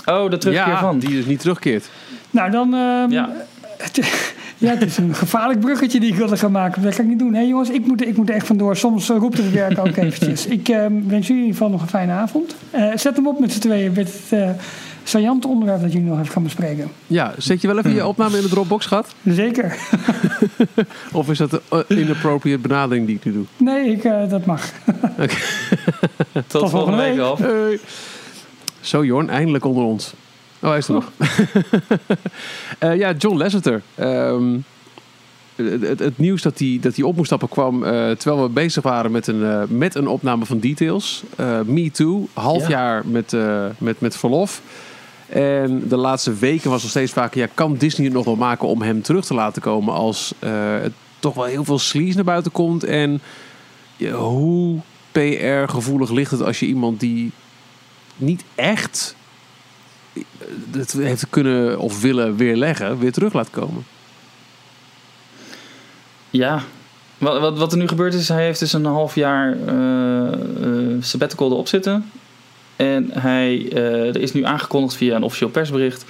[0.09, 0.99] Oh, de terugkeer ja, van.
[0.99, 1.89] die dus niet terugkeert.
[2.31, 2.75] Nou, dan...
[2.75, 3.31] ehm, Ja.
[3.79, 3.97] het,
[4.59, 6.83] ja, het is een gevaarlijk bruggetje die ik wilde gaan maken.
[6.83, 7.35] Dat kan ik niet doen.
[7.35, 8.77] Hé jongens, ik moet, ik moet er echt vandoor.
[8.77, 10.47] Soms eh, roept het werk ook eventjes.
[10.59, 12.55] Ik ehm, wens jullie in ieder geval nog een fijne avond.
[12.71, 14.51] Eh, zet hem op met z'n tweeën met het eh
[15.09, 16.91] saillante onderwerp dat jullie nog even gaan bespreken.
[17.07, 19.15] Ja, zet je wel even je opname in de Dropbox, schat?
[19.25, 19.77] Zeker.
[21.13, 23.45] Of is dat de uh, inappropriate benadering die ik nu doe?
[23.57, 24.71] Nee, ik, eh, dat mag.
[26.47, 27.39] Tot, volgende week al.
[27.39, 27.81] Hey.
[28.89, 30.13] Zo Jorn, eindelijk onder ons.
[30.61, 31.11] Oh, hij is er nog.
[32.79, 33.83] Eh, ja, John Lasseter.
[33.95, 34.57] Ehm,
[35.55, 38.83] het, het, het nieuws dat hij dat op moest stappen kwam eh, terwijl we bezig
[38.83, 41.23] waren met een, eh, met een opname van Details.
[41.65, 42.69] Me Too, half Ja.
[42.69, 43.37] jaar met,
[43.79, 44.63] met, met verlof.
[45.29, 47.41] En de laatste weken was nog steeds vaker...
[47.41, 49.95] Ja, kan Disney het nog wel maken om hem terug te laten komen...
[49.95, 52.85] als het toch wel heel veel sleaze naar buiten komt...
[52.85, 53.21] en
[53.97, 54.79] ja, hoe
[55.13, 57.33] PR-gevoelig ligt het als je iemand die
[58.19, 59.17] niet echt
[60.13, 60.23] eh,
[60.71, 63.85] het heeft kunnen of willen weerleggen, weer terug laat komen?
[66.31, 66.63] Ja,
[67.19, 70.09] wat, wat, wat er nu gebeurd is, hij heeft dus een half jaar eh
[70.99, 72.11] eh, sabbatical erop zitten.
[72.77, 76.05] En hij, er is nu aangekondigd via een officieel persbericht.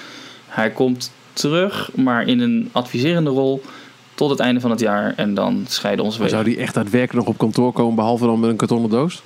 [0.47, 3.63] Hij komt terug, maar in een adviserende rol
[4.15, 5.13] tot het einde van het jaar.
[5.17, 6.33] En dan scheiden onze wegen.
[6.33, 9.23] zou die echt daadwerkelijk nog op kantoor komen, behalve dan met een kartonnen doos?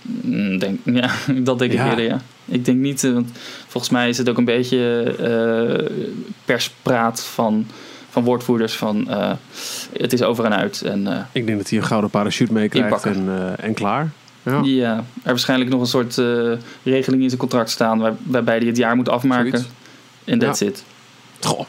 [0.00, 1.10] Mm, Denk, ja,
[1.48, 1.84] dat denk Ja.
[1.84, 2.20] ik eerder, ja.
[2.44, 3.28] Ik denk niet, eh, want
[3.66, 5.96] volgens mij is het ook een beetje eh,
[6.44, 7.66] perspraat van,
[8.10, 9.32] van woordvoerders van eh,
[9.98, 10.82] het is over en uit.
[10.82, 13.28] En Ik denk dat hij een gouden parachute meekrijgt en,
[13.60, 14.10] en klaar.
[14.42, 14.60] Ja.
[14.64, 16.14] ja, er waarschijnlijk nog een soort
[16.82, 19.64] regeling in zijn contract staan waar, waarbij hij het jaar moet afmaken.
[20.24, 20.66] En that's Ja.
[20.66, 20.84] it.
[21.40, 21.60] Goh.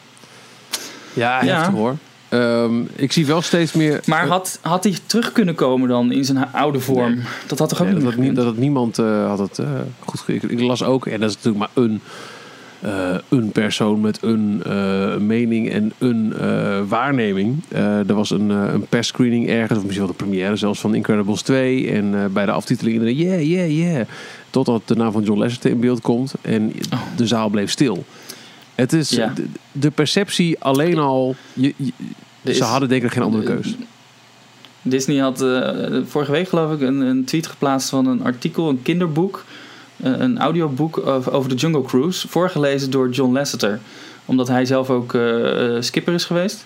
[1.13, 1.55] Ja, Ja.
[1.55, 1.95] heftig hoor.
[2.29, 3.99] Ehm, ik zie wel steeds meer...
[4.05, 7.19] Maar had, had hij terug kunnen komen dan in zijn oude vorm?
[7.47, 9.67] Dat had toch ook Nee, niet dat, dat had niemand eh, had het eh,
[9.99, 12.01] goed ge- ik, las ook, en dat is natuurlijk maar een,
[12.79, 14.63] eh, een persoon met een
[15.27, 16.33] mening en een
[16.87, 17.63] waarneming.
[18.07, 21.91] Er was een, een persscreening ergens, of misschien wel de première zelfs van Incredibles 2.
[21.91, 24.05] En bij de aftiteling iedereen, yeah, yeah, yeah.
[24.49, 26.73] Totdat de naam van John Lasseter in beeld komt en
[27.15, 28.05] de zaal bleef stil.
[28.79, 29.33] Het is Ja.
[29.35, 31.35] de, de perceptie alleen al.
[31.53, 31.91] Je, je-
[32.43, 33.75] ze is- hadden denk ik geen andere keus.
[34.81, 38.81] Disney had eh, vorige week geloof ik een, een tweet geplaatst van een artikel, een
[38.81, 39.43] kinderboek,
[39.97, 43.79] eh, een audioboek over, de Jungle Cruise, voorgelezen door John Lasseter,
[44.25, 46.65] omdat hij zelf ook eh, skipper is geweest.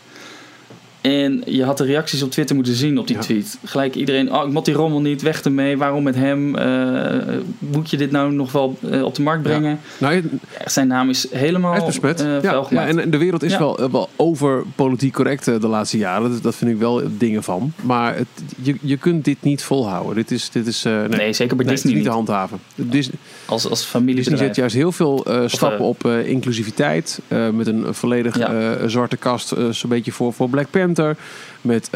[1.04, 3.22] En je had de reacties op Twitter moeten zien op die Ja.
[3.22, 3.58] tweet.
[3.64, 6.56] Gelijk iedereen, oh ik mot die rommel niet, weg ermee, waarom met hem?
[6.56, 9.80] Eh, moet je dit nou nog wel eh, op de markt brengen?
[9.98, 10.24] Nou, je-
[10.66, 12.20] Zijn naam is helemaal is besmet.
[12.22, 16.32] eh, ja, ja, en, de wereld is wel, wel over politiek correct de laatste jaren.
[16.32, 17.74] Dat, dat vind ik wel dingen van.
[17.82, 18.28] Maar het,
[18.62, 20.16] je, je kunt dit niet volhouden.
[20.16, 21.08] Dit is, dit is, nee.
[21.08, 22.12] Nee, zeker bij Nee, Disney niet niet.
[22.12, 22.60] te handhaven.
[22.76, 23.16] Disney,
[23.54, 24.40] Als, als Disney familiebedrijf.
[24.40, 27.20] zet juist heel veel eh, stappen eh, op eh, inclusiviteit.
[27.54, 28.88] met een volledig Ja.
[28.88, 31.18] zwarte kast, zo'n beetje voor, voor Black Panther.
[31.62, 31.90] Met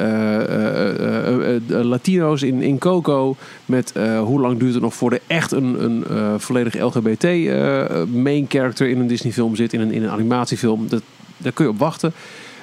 [1.68, 3.36] Latino's in, in Coco.
[3.66, 3.93] Met
[4.24, 6.05] hoe lang duurt het nog voor er echt een, een
[6.39, 7.24] volledig LGBT
[8.12, 9.74] main character in een Disney film zit.
[9.74, 10.88] In een, in een animatiefilm.
[10.89, 11.01] Dat,
[11.38, 12.14] daar kun je op wachten.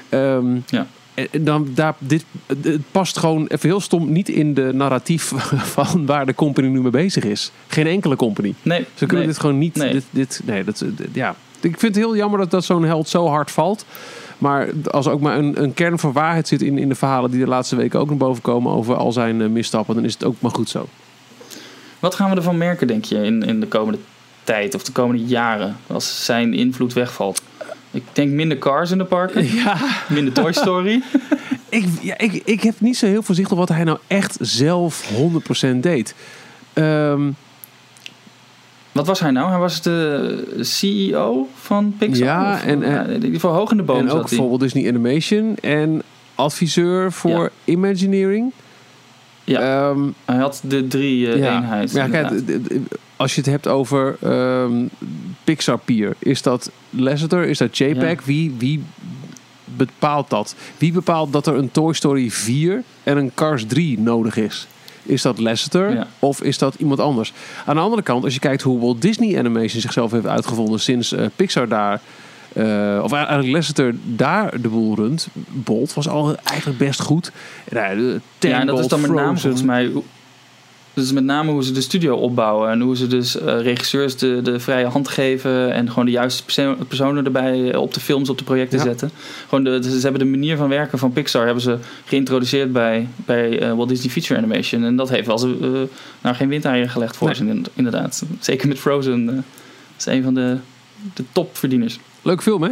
[0.08, 0.86] Ehm, Ja.
[1.14, 5.32] En dan, daar, dit, het past gewoon even heel stom niet in de narratief
[5.76, 7.52] van waar de company nu mee bezig is.
[7.66, 8.54] Geen enkele company.
[8.62, 9.26] Nee, Ze kunnen nee.
[9.26, 9.74] dit gewoon niet.
[9.76, 9.92] Nee.
[9.92, 11.34] Dit, dit, nee, dat, dit- ja.
[11.60, 13.84] Ik vind het heel jammer dat, dat zo'n held zo hard valt.
[14.38, 17.30] Maar als er ook maar een, een kern van waarheid zit in, in de verhalen
[17.30, 20.12] die de laatste weken ook naar boven komen over al zijn eh, misstappen, dan is
[20.12, 20.88] het ook maar goed zo.
[21.98, 23.98] Wat gaan we ervan merken, denk je, in, in de komende
[24.44, 27.42] tijd of de komende jaren, als zijn invloed wegvalt?
[27.94, 29.76] Ik denk minder cars in de parken, Ja,
[30.08, 31.02] minder Toy Story.
[31.68, 34.36] ik, ja, ik, ik heb niet zo heel veel zicht op wat hij nou echt
[34.40, 35.10] zelf
[35.66, 36.14] 100% deed.
[36.72, 37.30] Ehm,
[38.92, 39.50] Wat was hij nou?
[39.50, 42.26] Hij was de CEO van Pixar?
[42.26, 44.38] Ja, Of- en, eh, in ieder geval hoog in de boom en ook hij.
[44.38, 46.02] voor Walt Disney Animation en
[46.34, 47.48] adviseur voor Ja.
[47.72, 48.52] Imagineering.
[49.44, 49.88] Ja.
[49.90, 51.92] Ehm, Hij had de drie eh, eenheid.
[51.92, 52.30] Ja, kijk,
[53.16, 54.72] als je het hebt over ehm,
[55.44, 58.18] Pixar Pier, is dat Lasseter, is dat JPEG?
[58.18, 58.24] Ja.
[58.24, 58.82] Wie, wie
[59.64, 60.54] bepaalt dat?
[60.78, 64.66] Wie bepaalt dat er een Toy Story 4 en een Cars 3 nodig is?
[65.02, 66.06] Is dat Lasseter Ja.
[66.18, 67.32] of is dat iemand anders?
[67.66, 71.12] Aan de andere kant, als je kijkt hoe Walt Disney Animation zichzelf heeft uitgevonden sinds
[71.12, 72.00] eh, Pixar daar,
[72.52, 75.28] eh, of eigenlijk Lasseter daar de boel runt.
[75.48, 77.32] Bolt was al eigenlijk best goed.
[77.72, 77.80] Uh,
[78.38, 79.92] ja, en dat is dan met name volgens mij.
[80.94, 84.40] Dus met name hoe ze de studio opbouwen en hoe ze dus eh, regisseurs de,
[84.42, 88.28] de vrije hand geven en gewoon de juiste perso- personen erbij eh, op de films,
[88.28, 88.84] op de projecten Ja.
[88.84, 89.10] zetten.
[89.48, 93.60] Gewoon de, ze hebben de manier van werken van Pixar hebben ze geïntroduceerd bij, bij
[93.60, 94.84] eh, Walt Disney Feature Animation.
[94.84, 95.86] En dat heeft wel ze,
[96.20, 97.36] nou, geen windeieren gelegd voor Nee.
[97.36, 98.24] ze in- inderdaad.
[98.40, 99.26] Zeker met Frozen.
[99.26, 99.34] dat
[99.98, 100.56] is een van de,
[101.14, 101.98] de topverdieners.
[102.22, 102.70] Leuk film, hè?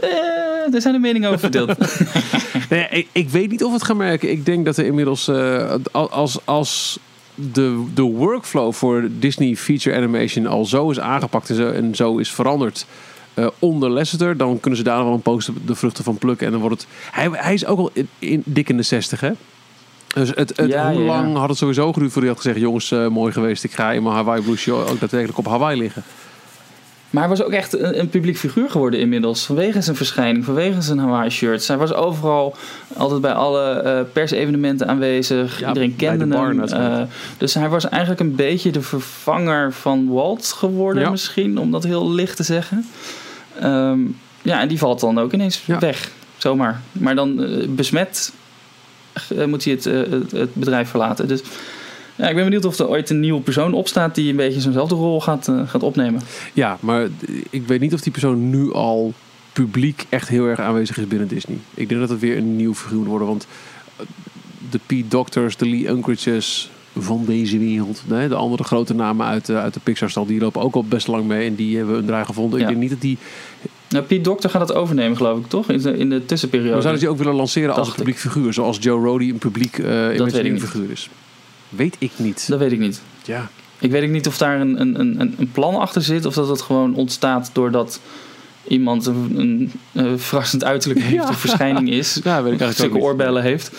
[0.00, 1.74] Eh, er zijn de meningen over verdeeld.
[2.70, 4.30] Nee, ik, ik weet niet of we het gaan merken.
[4.30, 6.98] Ik denk dat er inmiddels, eh, als, als
[7.34, 12.16] de, de workflow voor Disney Feature Animation al zo is aangepakt en zo, en zo
[12.18, 12.86] is veranderd
[13.34, 16.46] eh, onder Lasseter, dan kunnen ze daar nog wel een post de vruchten van plukken.
[16.46, 16.90] En dan wordt het.
[17.10, 19.30] Hij, hij is ook al in, in- dik in de 60, hè?
[20.14, 21.06] Dus het, het, Ja, hoe ja, ja.
[21.22, 23.64] lang had het sowieso geduurd voordat hij had gezegd: Jongens, eh, mooi geweest.
[23.64, 26.02] Ik ga in mijn Hawaii Blue Show ook daadwerkelijk op Hawaii liggen.
[27.16, 29.44] Maar hij was ook echt een, een publiek figuur geworden inmiddels.
[29.44, 31.68] Vanwege zijn verschijning, vanwege zijn Hawaii shirts.
[31.68, 32.56] Hij was overal,
[32.96, 35.60] altijd bij alle eh, persevenementen aanwezig.
[35.60, 36.60] Ja, Iedereen kende bar hem.
[36.62, 37.02] Eh,
[37.38, 41.10] dus hij was eigenlijk een beetje de vervanger van Walt geworden Ja.
[41.10, 41.58] misschien.
[41.58, 42.86] Om dat heel licht te zeggen.
[43.60, 43.98] Ehm,
[44.42, 45.78] ja, en die valt dan ook ineens Ja.
[45.78, 46.10] weg.
[46.36, 46.80] Zomaar.
[46.92, 48.32] Maar dan eh, besmet
[49.46, 51.28] moet hij het, het, het bedrijf verlaten.
[51.28, 51.40] Dus
[52.16, 54.94] ja, ik ben benieuwd of er ooit een nieuwe persoon opstaat die een beetje zo'nzelfde
[54.94, 56.20] rol gaat, eh, gaat opnemen.
[56.52, 57.08] Ja, maar
[57.50, 59.12] ik weet niet of die persoon nu al
[59.52, 61.56] publiek echt heel erg aanwezig is binnen Disney.
[61.74, 63.28] Ik denk dat het weer een nieuw figuur moet worden.
[63.28, 63.46] Want
[63.96, 64.06] eh,
[64.70, 68.02] de Pete Doctors, de Lee Unkrages van deze wereld.
[68.06, 71.06] Nee, de andere grote namen uit, de- uit de Pixar-stal, die lopen ook al best
[71.06, 71.46] lang mee.
[71.48, 72.58] En die hebben hun draai gevonden.
[72.60, 72.64] Ja.
[72.64, 73.18] Ik denk niet dat die...
[73.88, 75.70] Nou, Piet Dokter gaat het overnemen, geloof ik, toch?
[75.70, 76.72] In de, in de tussenperiode.
[76.72, 77.98] Maar zouden ze die ook willen lanceren als een ik.
[77.98, 78.52] publiek figuur?
[78.52, 80.08] Zoals Joe Rody een publiek eh
[80.42, 80.60] niet.
[80.62, 81.08] figuur is.
[81.68, 82.48] Weet ik niet.
[82.48, 83.00] Dat weet ik niet.
[83.24, 83.48] Ja.
[83.78, 86.24] Ik weet ook niet of daar een, een, een, een plan achter zit.
[86.26, 88.00] Of dat het gewoon ontstaat doordat
[88.68, 91.14] iemand een, een, eh, verrassend uiterlijk heeft.
[91.14, 91.28] Ja.
[91.28, 92.20] Of verschijning is.
[92.24, 93.70] Ja, weet ik eigenlijk oorbellen heeft.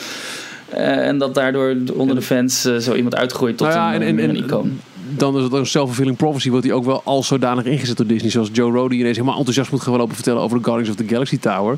[0.70, 4.02] Eh, en dat daardoor onder de fans eh, zo iemand uitgroeit tot Nou ja, een,
[4.02, 4.80] en- en- een icoon.
[5.10, 6.50] Dan is het een self-fulfilling prophecy.
[6.50, 8.32] Wordt hij ook wel als zodanig ingezet door Disney.
[8.32, 11.14] Zoals Joe Rody ineens helemaal enthousiast moet gaan lopen vertellen over de Guardians of the
[11.14, 11.78] Galaxy Tower.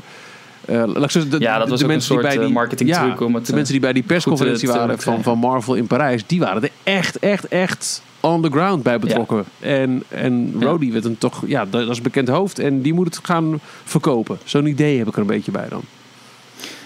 [0.70, 0.84] Eh,
[1.30, 3.54] de, Ja, dat was de mensen die bij die eh, marketingtruc ja, om het, de
[3.54, 6.62] mensen die bij die persconferentie eh, te waren van, van Marvel in Parijs, die waren
[6.62, 9.44] er echt, echt, echt on the ground bij betrokken.
[9.58, 10.66] En, en Ja.
[10.66, 14.38] Rody werd een toch, ja, dat is bekend hoofd en die moet het gaan verkopen.
[14.44, 15.82] Zo'n idee heb ik er een beetje bij dan.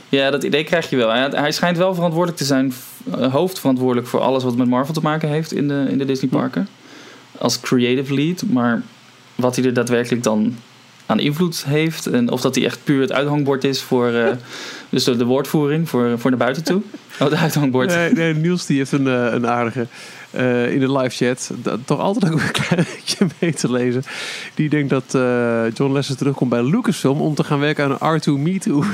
[0.09, 1.09] Ja, dat idee krijg je wel.
[1.09, 2.73] Hij, hij schijnt wel verantwoordelijk te zijn,
[3.31, 6.69] hoofdverantwoordelijk voor alles wat met Marvel te maken heeft in de, in de Disney parken.
[7.39, 8.43] Als creative lead.
[8.51, 8.83] Maar
[9.35, 10.57] wat hij er daadwerkelijk dan
[11.07, 12.07] aan invloed heeft.
[12.07, 14.31] En of dat hij echt puur het uithangbord is voor eh,
[14.89, 16.83] dus de, de woordvoering voor, voor naar buiten toe.
[17.19, 17.89] Oh, het uithangbord.
[17.89, 19.87] Nee, nee, Niels die heeft een, eh, een aardige
[20.31, 21.51] eh, in de live chat.
[21.57, 24.03] dat- toch altijd ook een klein beetje mee te lezen.
[24.55, 25.05] Die denkt dat
[25.77, 28.85] John Lester terugkomt bij Lucasfilm om te gaan werken aan een R2 Me Too.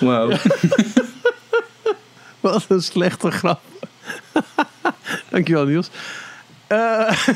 [0.00, 0.30] Wauw.
[2.40, 3.60] Wat een slechte grap.
[5.32, 5.90] Dankjewel Niels.
[6.66, 7.28] Eh,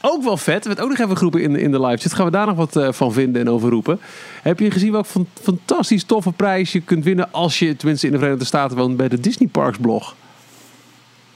[0.10, 0.62] ook wel vet.
[0.62, 2.12] Er werd ook nog even geroepen in, in de live chat.
[2.12, 4.00] Gaan we daar nog wat eh, van vinden en over roepen.
[4.42, 8.12] Heb je gezien welk fan- fantastisch toffe prijs je kunt winnen als je tenminste in
[8.12, 10.14] de Verenigde Staten woont bij de Disney Parks blog?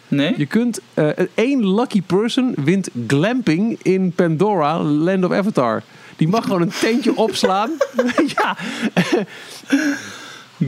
[0.09, 0.35] Nee?
[0.37, 5.83] Je kunt eh, één lucky person wint glamping in Pandora, Land of Avatar.
[6.17, 7.71] Die mag gewoon een tentje opslaan.
[8.37, 8.57] ja,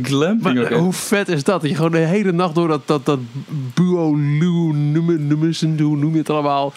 [0.03, 1.61] Glamping maar hoe vet is dat?
[1.61, 3.18] Dat je gewoon de hele nacht door dat, dat, dat
[3.74, 6.72] Buolu, noem je het allemaal,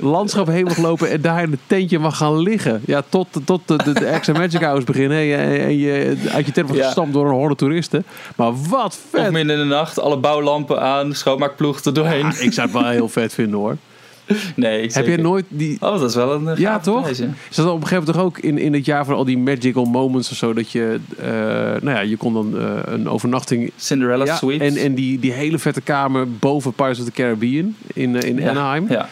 [0.00, 2.82] landschap heen mag lopen en daar in het tentje mag gaan liggen.
[2.86, 6.46] Ja, tot, tot de, de, de Extra Magic Hours beginnen en je, en je uit
[6.46, 8.04] je tent wordt gestampt door een horde toeristen.
[8.36, 9.30] Maar wat Of vet!
[9.30, 12.26] midden in de nacht, alle bouwlampen aan, schoonmaakploeg er doorheen.
[12.26, 13.76] Ja, ik zou het wel heel vet vinden hoor.
[14.56, 15.76] Nee, ik Heb jij nooit die...
[15.80, 17.02] Oh, dat is wel een eh, Ja, toch?
[17.02, 17.28] prijs, ja.
[17.50, 19.38] Is dat op een gegeven moment toch ook in, in het jaar van al die
[19.38, 21.26] magical moments of zo, dat je, eh,
[21.82, 24.64] nou ja, je kon dan eh, een overnachting Cinderella ja, Suite.
[24.64, 28.50] en, en die, die hele vette kamer boven Pirates of the Caribbean in, in Ja,
[28.50, 28.86] Anaheim.
[28.88, 29.08] Ja.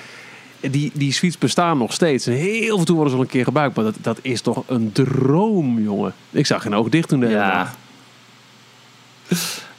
[0.71, 2.27] Die, die suites bestaan nog steeds.
[2.27, 3.77] En heel veel toe worden ze al een keer gebruikt.
[3.77, 6.15] Maar dat, dat is toch een droom, jongen.
[6.31, 7.53] Ik zag geen oog dicht toen de hele Ja.
[7.63, 7.77] dag.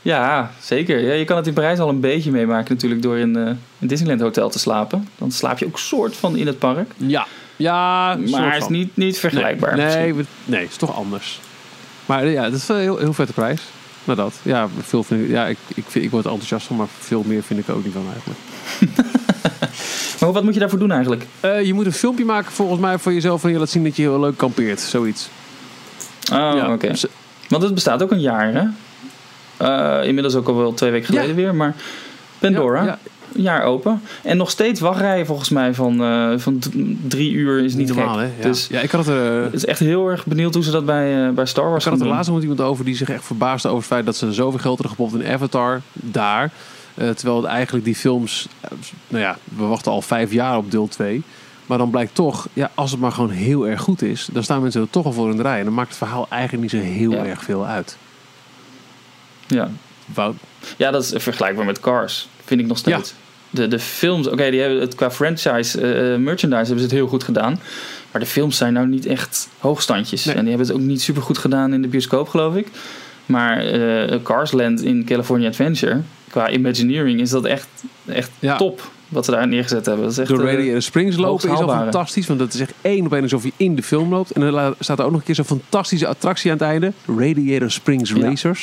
[0.05, 0.99] Ja, zeker.
[0.99, 3.43] Ja, je kan het in Parijs al een beetje meemaken natuurlijk door in eh,
[3.79, 5.07] een Disneyland hotel te slapen.
[5.17, 6.91] Dan slaap je ook soort van in het park.
[6.97, 9.75] Ja, ja Maar het is niet, niet vergelijkbaar.
[9.77, 11.39] Nee, nee, we- nee, het is toch anders.
[12.05, 13.61] Maar eh, ja, dat is wel een heel, heel vette prijs.
[14.03, 16.87] Maar dat, ja, veel vind ik, ja ik, ik, vind, ik word enthousiast van, maar
[16.99, 18.39] veel meer vind ik ook niet van eigenlijk.
[20.19, 21.25] Maar wat moet je daarvoor doen eigenlijk?
[21.39, 23.95] Eh, je moet een filmpje maken volgens mij voor jezelf en je laat zien dat
[23.95, 24.79] je heel leuk kampeert.
[24.79, 25.29] Zoiets.
[26.31, 26.87] Oh, Ja, oké.
[26.87, 27.05] dus-
[27.49, 28.63] Want het bestaat ook een jaar, hè?
[29.57, 31.35] Eh, inmiddels ook al wel twee weken geleden Ja.
[31.35, 31.55] weer.
[31.55, 31.75] Maar
[32.39, 32.97] Pandora, Ja, ja.
[33.35, 34.01] een jaar open.
[34.23, 36.59] En nog steeds wachtrijen volgens mij van, eh, van
[37.07, 38.23] drie uur is niet normaal, gek.
[38.27, 38.31] hè?
[38.37, 38.47] Ja.
[38.47, 40.85] Dus ja, ik had het er, het is echt heel erg benieuwd hoe ze dat
[40.85, 42.95] bij, eh, bij Star Wars ik had het er laatst nog met iemand over die
[42.95, 46.51] zich echt verbaasde over het feit dat ze zoveel geld hadden gepopt in Avatar daar.
[46.95, 48.69] Eh, terwijl het eigenlijk die films, eh,
[49.07, 51.23] nou ja, we wachten al vijf jaar op deel 2.
[51.65, 54.61] Maar dan blijkt toch, ja, als het maar gewoon heel erg goed is, dan staan
[54.61, 55.59] mensen er toch al voor in de rij.
[55.59, 57.25] En dan maakt het verhaal eigenlijk niet zo heel Ja.
[57.25, 57.97] erg veel uit.
[59.47, 59.69] Ja.
[60.13, 60.35] Wout,
[60.77, 62.27] ja, dat is vergelijkbaar met Cars.
[62.45, 63.13] Vind ik nog steeds.
[63.49, 67.07] De, de films, oké, die hebben het qua franchise eh, merchandise hebben ze het heel
[67.07, 67.59] goed gedaan.
[68.11, 70.25] Maar de films zijn nou niet echt hoogstandjes.
[70.25, 70.35] Nee.
[70.35, 72.67] En die hebben het ook niet super goed gedaan in de bioscoop, geloof ik.
[73.25, 77.67] Maar eh Cars Land in California Adventure, qua Imagineering, is dat echt,
[78.05, 78.55] echt Ja.
[78.57, 80.03] top wat ze daar neergezet hebben.
[80.03, 82.27] Dat is echt, Door eh, Radiator Springs lopen is al fantastisch.
[82.27, 84.31] Want dat is echt één op één alsof je in de film loopt.
[84.31, 86.93] En dan la- staat er ook nog een keer zo'n fantastische attractie aan het einde.
[87.17, 88.53] Radiator Springs Ja.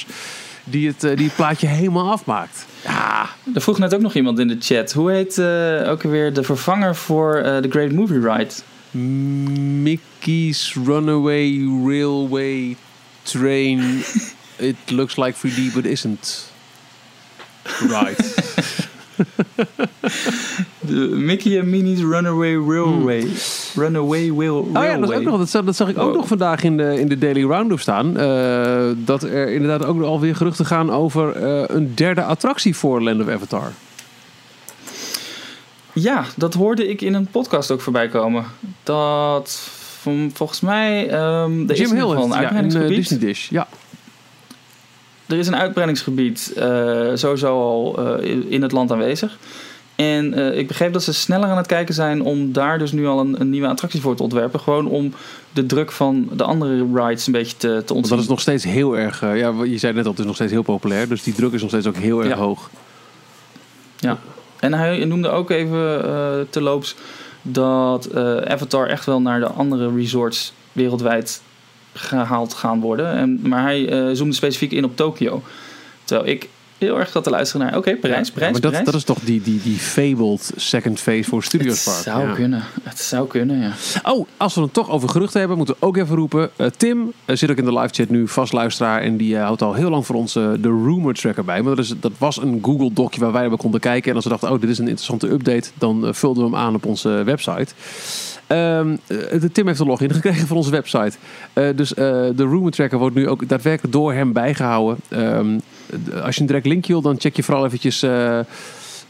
[0.65, 2.67] Die het, eh, die het plaatje helemaal afmaakt.
[2.85, 4.93] Ja, Er vroeg net ook nog iemand in de chat.
[4.93, 8.55] Hoe heet eh, ook weer de vervanger voor eh, The Great Movie Ride?
[9.83, 12.77] Mickey's Runaway Railway
[13.23, 14.03] Train.
[14.57, 16.51] It looks like 3D, but isn't.
[17.81, 18.35] Right.
[20.81, 23.21] De Mickey en Minnie's Runaway Railway.
[23.21, 23.83] Hmm.
[23.83, 26.15] Runaway Will Oh ja, dat, is ook nog, dat, zag, dat zag ik ook Wow.
[26.17, 28.17] nog vandaag in de, in de Daily Roundup staan.
[28.19, 33.21] eh, dat er inderdaad ook alweer geruchten gaan over eh, een derde attractie voor Land
[33.21, 33.73] of Avatar.
[35.93, 38.45] Ja, dat hoorde ik in een podcast ook voorbij komen.
[38.83, 39.69] Dat
[40.33, 41.03] volgens mij.
[41.67, 42.89] is Jim Hill heeft ja, eh.
[42.89, 43.49] Disney Dish.
[43.51, 43.69] Ja.
[45.27, 49.39] Er is een uitbreidingsgebied eh, sowieso al eh, in- het land aanwezig.
[49.97, 53.07] En eh, ik begreep dat ze sneller aan het kijken zijn om daar dus nu
[53.07, 54.61] al een, een nieuwe attractie voor te ontwerpen.
[54.61, 55.13] Gewoon om
[55.53, 58.65] de druk van de andere rides een beetje te, te Want dat is nog steeds
[58.65, 59.21] heel erg...
[59.21, 61.09] ja, je zei net al, het is nog steeds heel populair.
[61.09, 62.37] Dus die druk is nog steeds ook heel erg Ja.
[62.37, 62.71] hoog.
[63.99, 64.19] Ja.
[64.61, 66.95] En hij noemde ook even eh terloops
[67.43, 71.43] dat eh, Avatar echt wel naar de andere resorts wereldwijd
[71.93, 73.13] gehaald gaan worden.
[73.13, 75.43] En, maar hij eh, zoomde specifiek in op Tokio.
[76.05, 78.87] Terwijl ik heel erg zat te luisteren naar, oké, Parijs, Ja, Parijs, maar dat, Parijs.
[78.91, 82.05] dat is toch die, die, die fabled second phase voor Studios het Park.
[82.05, 82.35] zou Ja.
[82.35, 82.63] kunnen.
[82.83, 83.73] Het zou kunnen, ja.
[84.13, 86.51] Oh, als we het toch over geruchten hebben, moeten we ook even roepen.
[86.57, 89.01] Eh, Tim eh, zit ook in de live chat nu, vast luisteraar.
[89.01, 91.63] En die houdt al heel lang voor ons de rumor tracker bij.
[91.63, 94.09] Maar dat, is, dat was een Google docje waar wij op konden kijken.
[94.11, 96.75] En als we dachten, oh, dit is een interessante update, dan vulden we hem aan
[96.75, 97.75] op onze website.
[99.41, 101.13] De Tim heeft een login gekregen van onze website.
[101.53, 104.99] Eh, dus eh, de rumor tracker wordt nu ook daadwerkelijk door hem bijgehouden.
[105.09, 105.59] Ehm,
[106.23, 108.03] als je een direct linkje wil, dan check je vooral eventjes...
[108.03, 108.39] eh,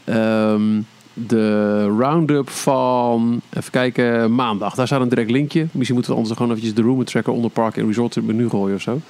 [0.03, 0.81] ehm,
[1.13, 4.75] de roundup van, even kijken, maandag.
[4.75, 5.67] Daar staat een direct linkje.
[5.71, 8.75] Misschien moeten we anders gewoon eventjes de rumor tracker onder park en resort menu gooien
[8.75, 9.01] of zo.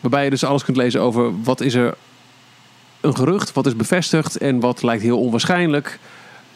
[0.00, 1.94] Waarbij je dus alles kunt lezen over wat is er
[3.00, 5.98] een gerucht, wat is bevestigd en wat lijkt heel onwaarschijnlijk.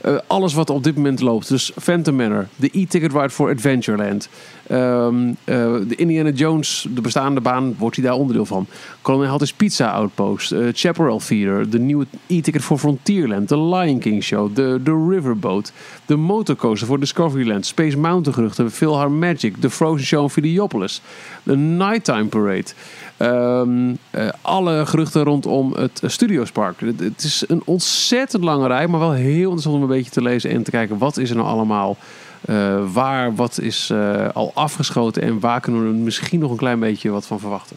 [0.04, 1.48] Eh, alles wat op dit moment loopt.
[1.48, 4.28] Dus Phantom Manor, de e-ticket ride voor Adventureland.
[4.66, 8.66] Ehm, eh, de Indiana Jones, de bestaande baan, wordt hij daar onderdeel van.
[9.02, 14.22] Colonel Hattis Pizza Outpost, eh Chaparral Theater, de nieuwe e-ticket voor Frontierland, de Lion King
[14.22, 15.72] Show, de, de Riverboat,
[16.06, 21.00] de motorcoaster voor Discoveryland, Space Mountain geruchten, Philhar Magic, de Frozen Show in Videopolis,
[21.42, 22.72] de Nighttime Parade.
[23.16, 26.80] Ehm, eh, alle geruchten rondom het Studiospark.
[26.80, 30.22] Het, het is een ontzettend lange rij, maar wel heel interessant om een beetje te
[30.22, 31.96] lezen en te kijken wat is er nou allemaal.
[32.44, 36.56] eh, waar wat is eh, al afgeschoten en waar kunnen we er misschien nog een
[36.56, 37.76] klein beetje wat van verwachten.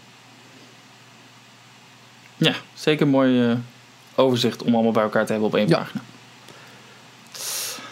[2.38, 3.58] Ja, zeker een mooi
[4.16, 5.78] overzicht om allemaal bij elkaar te hebben op één Ja.
[5.78, 6.02] pagina.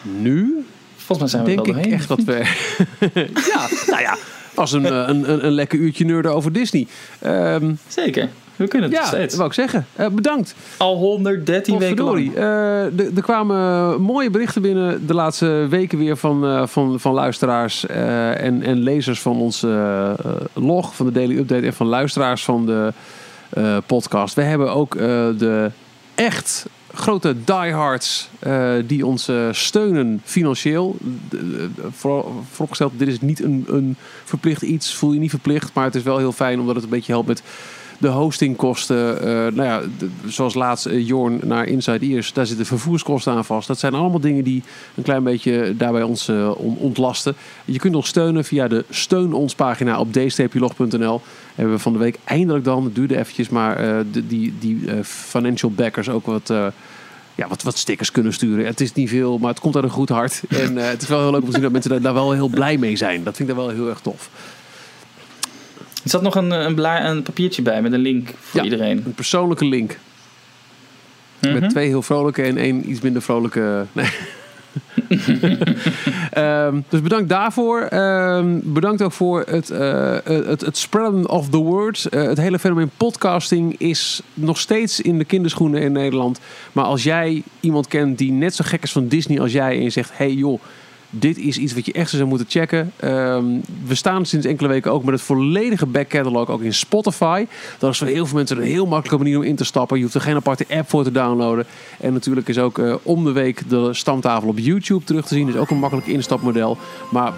[0.02, 0.66] Nu
[0.96, 2.00] Volgens mij zijn we er denk wel ik doorheen.
[2.00, 2.34] echt dat we.
[3.54, 4.18] ja, nou ja,
[4.56, 6.88] als een, eh, een, een, een lekker uurtje nerden over Disney.
[7.20, 9.26] Ehm, Zeker, we kunnen het ja, steeds.
[9.28, 9.86] dat wou ik zeggen.
[9.94, 10.56] Eh, bedankt.
[10.78, 12.36] Al 113 weken lang.
[12.36, 18.64] Eh, er- kwamen mooie berichten binnen de laatste weken weer van, van, van luisteraars en,
[18.64, 20.16] en lezers van onze
[20.54, 22.94] log, van de Daily Update en van luisteraars van de
[23.86, 24.36] podcast.
[24.36, 24.98] We hebben ook
[25.38, 25.72] de
[26.16, 30.98] echt grote diehards eh, die ons eh, steunen financieel.
[31.92, 35.96] Voor, vooropgesteld, dit is niet een, een verplicht iets, voel je niet verplicht, maar het
[35.96, 37.44] is wel heel fijn omdat het een beetje helpt met
[37.98, 39.82] de hostingkosten, eh, nou ja,
[40.28, 43.68] zoals laatst eh, Jorn naar Inside Ears, daar zitten vervoerskosten aan vast.
[43.68, 44.64] Dat zijn allemaal dingen die
[44.96, 47.36] een klein beetje daarbij ons eh, on- ontlasten.
[47.66, 51.22] Je kunt ons steunen via de steun ons pagina op d-log.nl.
[51.56, 53.78] Hebben we van de week eindelijk dan, het duurde eventjes, maar
[54.12, 56.54] de- die, die financial backers ook wat...
[57.36, 58.66] ja, wat, wat stickers kunnen sturen.
[58.66, 60.42] Het is niet veel, maar het komt uit een goed hart.
[60.50, 62.48] En het is wel heel leuk om te zien dat mensen daar, daar wel heel
[62.48, 63.24] blij mee zijn.
[63.24, 64.30] Dat vind ik dan wel heel erg tof.
[66.06, 68.64] Er zat nog een, eh, een, bla- een papiertje bij met een link voor Ja.
[68.64, 69.04] iedereen.
[69.06, 69.98] Een persoonlijke link.
[71.42, 71.60] Mhm.
[71.60, 73.86] Met twee heel vrolijke en één iets minder vrolijke.
[73.92, 74.10] Nee.
[76.32, 77.82] Ehm, dus bedankt daarvoor.
[77.82, 82.08] Ehm, bedankt ook voor het, eh, het, het spreaden of the word.
[82.10, 86.40] Het hele fenomeen podcasting is nog steeds in de kinderschoenen in Nederland.
[86.72, 89.76] Maar als jij iemand kent die net zo gek is van Disney als jij...
[89.76, 90.62] en je zegt, hey joh,
[91.10, 92.92] dit is iets wat je echt zou moeten checken.
[92.96, 93.46] Ehm,
[93.88, 97.46] we staan sinds enkele weken ook met het volledige back catalog ook in Spotify.
[97.80, 99.98] Dat is voor heel veel mensen een heel makkelijke manier om in te stappen.
[99.98, 101.66] Je hoeft er geen aparte app voor te downloaden.
[102.00, 105.46] En natuurlijk is ook eh, om de week de stamtafel op YouTube terug te zien.
[105.46, 106.78] Dat is ook een makkelijk instapmodel.
[107.12, 107.34] Maar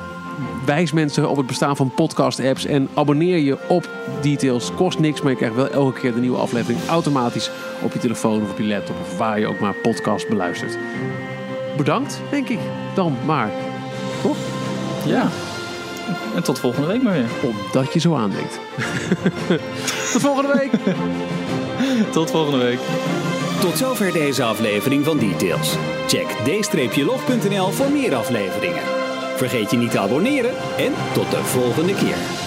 [0.65, 3.89] wijs mensen op het bestaan van podcast-apps en abonneer je op
[4.21, 4.73] Details.
[4.75, 7.51] Kost niks, maar je krijgt wel elke keer de nieuwe aflevering automatisch
[7.83, 10.77] op je telefoon of op je laptop of waar je ook maar podcast beluistert.
[11.77, 12.59] Bedankt, denk ik.
[12.93, 13.51] Dan maar.
[14.21, 14.37] Toch?
[15.05, 15.29] Ja.
[16.35, 17.29] En tot volgende week maar weer.
[17.43, 18.59] Omdat je zo aandenkt.
[20.13, 20.71] Tot volgende week.
[22.11, 22.79] Tot volgende week.
[23.59, 25.75] Tot zover deze aflevering van Details.
[26.07, 26.27] Check
[26.93, 28.83] d-log.nl voor meer afleveringen.
[29.35, 32.46] Vergeet je niet te abonneren en tot de volgende keer.